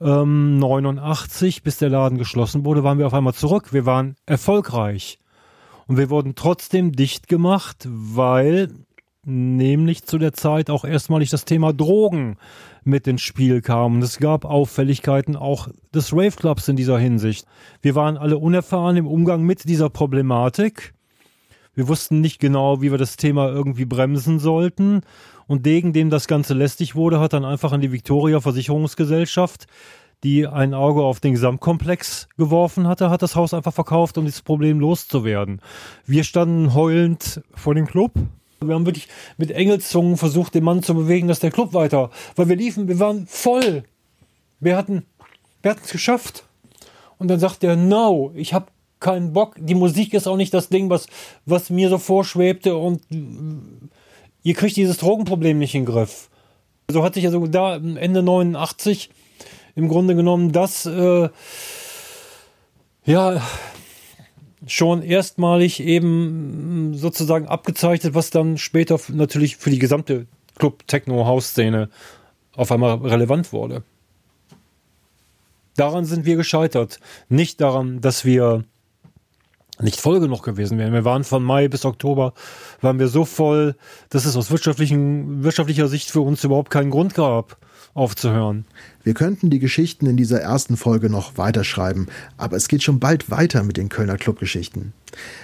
[0.00, 3.74] ähm, 89, bis der Laden geschlossen wurde, waren wir auf einmal zurück.
[3.74, 5.18] Wir waren erfolgreich.
[5.86, 8.70] Und wir wurden trotzdem dicht gemacht, weil
[9.22, 12.38] nämlich zu der Zeit auch erstmalig das Thema Drogen
[12.84, 13.96] mit ins Spiel kam.
[13.96, 17.46] Und es gab Auffälligkeiten auch des Rave Clubs in dieser Hinsicht.
[17.82, 20.94] Wir waren alle unerfahren im Umgang mit dieser Problematik.
[21.74, 25.02] Wir wussten nicht genau, wie wir das Thema irgendwie bremsen sollten.
[25.46, 29.66] Und Degen, dem das Ganze lästig wurde, hat dann einfach an die Victoria Versicherungsgesellschaft,
[30.24, 34.42] die ein Auge auf den Gesamtkomplex geworfen hatte, hat das Haus einfach verkauft, um dieses
[34.42, 35.60] Problem loszuwerden.
[36.04, 38.12] Wir standen heulend vor dem Club.
[38.60, 42.48] Wir haben wirklich mit Engelszungen versucht, den Mann zu bewegen, dass der Club weiter, weil
[42.48, 43.84] wir liefen, wir waren voll.
[44.58, 45.04] Wir hatten,
[45.62, 46.44] wir es geschafft.
[47.18, 48.66] Und dann sagt er, no, ich habe
[49.00, 49.56] keinen Bock.
[49.58, 51.06] Die Musik ist auch nicht das Ding, was,
[51.44, 53.02] was mir so vorschwebte und
[54.46, 56.30] ihr kriegt dieses Drogenproblem nicht in den Griff.
[56.88, 59.10] So hat sich also da Ende 89
[59.74, 61.28] im Grunde genommen das äh,
[63.04, 63.42] ja
[64.68, 70.26] schon erstmalig eben sozusagen abgezeichnet, was dann später natürlich für die gesamte
[70.58, 71.90] Club-Techno-House-Szene
[72.54, 73.82] auf einmal relevant wurde.
[75.74, 77.00] Daran sind wir gescheitert.
[77.28, 78.64] Nicht daran, dass wir
[79.80, 80.92] nicht voll genug gewesen wären.
[80.92, 82.32] Wir waren von Mai bis Oktober,
[82.80, 83.74] waren wir so voll,
[84.10, 87.58] dass es aus wirtschaftlichen, wirtschaftlicher Sicht für uns überhaupt keinen Grund gab,
[87.94, 88.66] aufzuhören.
[89.02, 93.30] Wir könnten die Geschichten in dieser ersten Folge noch weiterschreiben, aber es geht schon bald
[93.30, 94.92] weiter mit den Kölner Clubgeschichten.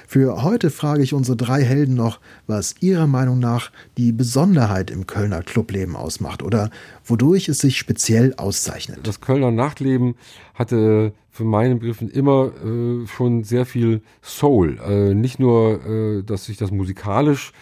[0.06, 5.06] Für heute frage ich unsere drei Helden noch, was ihrer Meinung nach die Besonderheit im
[5.06, 6.70] Kölner Clubleben ausmacht oder
[7.04, 9.00] wodurch es sich speziell auszeichnet.
[9.04, 10.14] Das Kölner Nachtleben
[10.54, 14.78] hatte für meinen Begriffen immer äh, schon sehr viel Soul.
[14.86, 17.52] Äh, nicht nur, äh, dass sich das musikalisch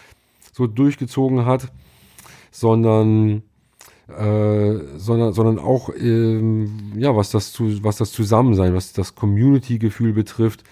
[0.51, 1.71] so durchgezogen hat,
[2.51, 3.43] sondern
[4.09, 10.11] äh, sondern, sondern auch, ähm, ja, was das, zu, was das Zusammensein, was das Community-Gefühl
[10.11, 10.63] betrifft,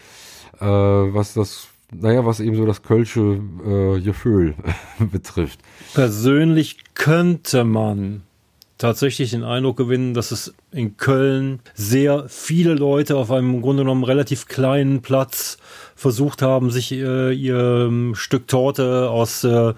[0.60, 4.56] äh, was das, naja, was eben so das Kölsche äh, Gefühl
[5.00, 5.62] betrifft.
[5.94, 8.24] Persönlich könnte man
[8.80, 13.84] tatsächlich den Eindruck gewinnen, dass es in Köln sehr viele Leute auf einem im Grunde
[13.84, 15.58] genommen relativ kleinen Platz
[15.96, 19.74] versucht haben, sich äh, ihr Stück Torte aus äh,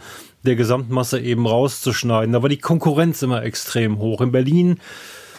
[0.45, 2.31] der Gesamtmasse eben rauszuschneiden.
[2.31, 4.21] Da war die Konkurrenz immer extrem hoch.
[4.21, 4.79] In Berlin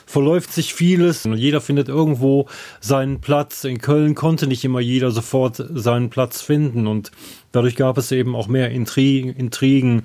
[0.06, 2.48] verläuft sich vieles und jeder findet irgendwo
[2.80, 3.62] seinen Platz.
[3.62, 7.12] In Köln konnte nicht immer jeder sofort seinen Platz finden und
[7.52, 9.30] dadurch gab es eben auch mehr Intrigen.
[9.30, 10.04] Intrigen.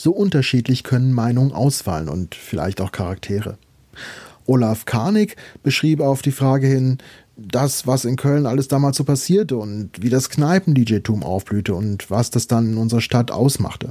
[0.00, 3.58] So unterschiedlich können Meinungen ausfallen und vielleicht auch Charaktere.
[4.46, 5.34] Olaf Karnig
[5.64, 6.98] beschrieb auf die Frage hin,
[7.36, 12.30] das, was in Köln alles damals so passierte und wie das Kneipen-DJ-Tum aufblühte und was
[12.30, 13.90] das dann in unserer Stadt ausmachte.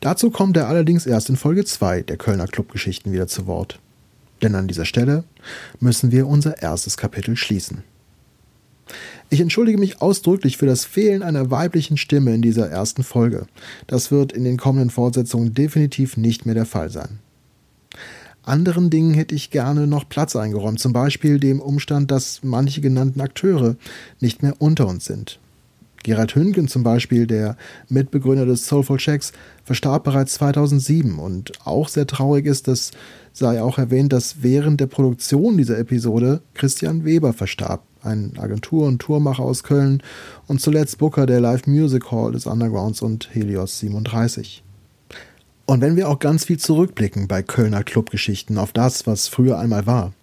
[0.00, 3.80] Dazu kommt er allerdings erst in Folge 2 der Kölner Clubgeschichten wieder zu Wort.
[4.40, 5.24] Denn an dieser Stelle
[5.78, 7.84] müssen wir unser erstes Kapitel schließen.
[9.30, 13.46] Ich entschuldige mich ausdrücklich für das Fehlen einer weiblichen Stimme in dieser ersten Folge.
[13.86, 17.18] Das wird in den kommenden Fortsetzungen definitiv nicht mehr der Fall sein.
[18.42, 23.20] Anderen Dingen hätte ich gerne noch Platz eingeräumt, zum Beispiel dem Umstand, dass manche genannten
[23.20, 23.76] Akteure
[24.20, 25.38] nicht mehr unter uns sind.
[26.08, 27.56] Gerald Hünken zum Beispiel, der
[27.88, 29.32] Mitbegründer des Soulful Checks,
[29.64, 32.92] verstarb bereits 2007 und auch sehr traurig ist, dass
[33.34, 39.00] sei auch erwähnt, dass während der Produktion dieser Episode Christian Weber verstarb, ein Agentur- und
[39.00, 40.02] Tourmacher aus Köln
[40.46, 44.64] und zuletzt Booker der Live Music Hall des Undergrounds und Helios 37.
[45.66, 49.86] Und wenn wir auch ganz viel zurückblicken bei Kölner Clubgeschichten auf das, was früher einmal
[49.86, 50.14] war,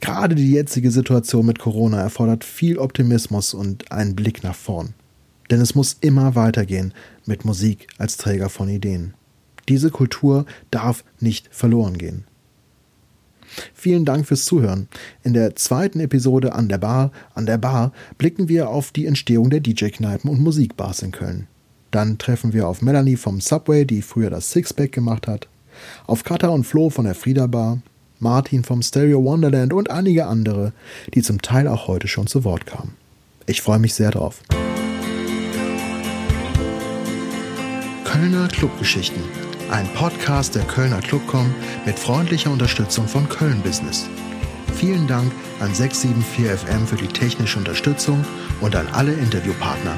[0.00, 4.92] gerade die jetzige Situation mit Corona erfordert viel Optimismus und einen Blick nach vorn.
[5.52, 6.94] Denn es muss immer weitergehen
[7.26, 9.12] mit Musik als Träger von Ideen.
[9.68, 12.24] Diese Kultur darf nicht verloren gehen.
[13.74, 14.88] Vielen Dank fürs Zuhören.
[15.22, 19.50] In der zweiten Episode an der Bar, an der Bar blicken wir auf die Entstehung
[19.50, 21.48] der DJ-Kneipen und Musikbars in Köln.
[21.90, 25.48] Dann treffen wir auf Melanie vom Subway, die früher das Sixpack gemacht hat,
[26.06, 27.82] auf Katha und Flo von der Frieda Bar,
[28.20, 30.72] Martin vom Stereo Wonderland und einige andere,
[31.12, 32.94] die zum Teil auch heute schon zu Wort kamen.
[33.44, 34.40] Ich freue mich sehr drauf.
[38.12, 39.22] Kölner Clubgeschichten.
[39.70, 41.54] Ein Podcast der Kölner Clubcom
[41.86, 44.06] mit freundlicher Unterstützung von Köln Business.
[44.74, 48.22] Vielen Dank an 674FM für die technische Unterstützung
[48.60, 49.96] und an alle Interviewpartner.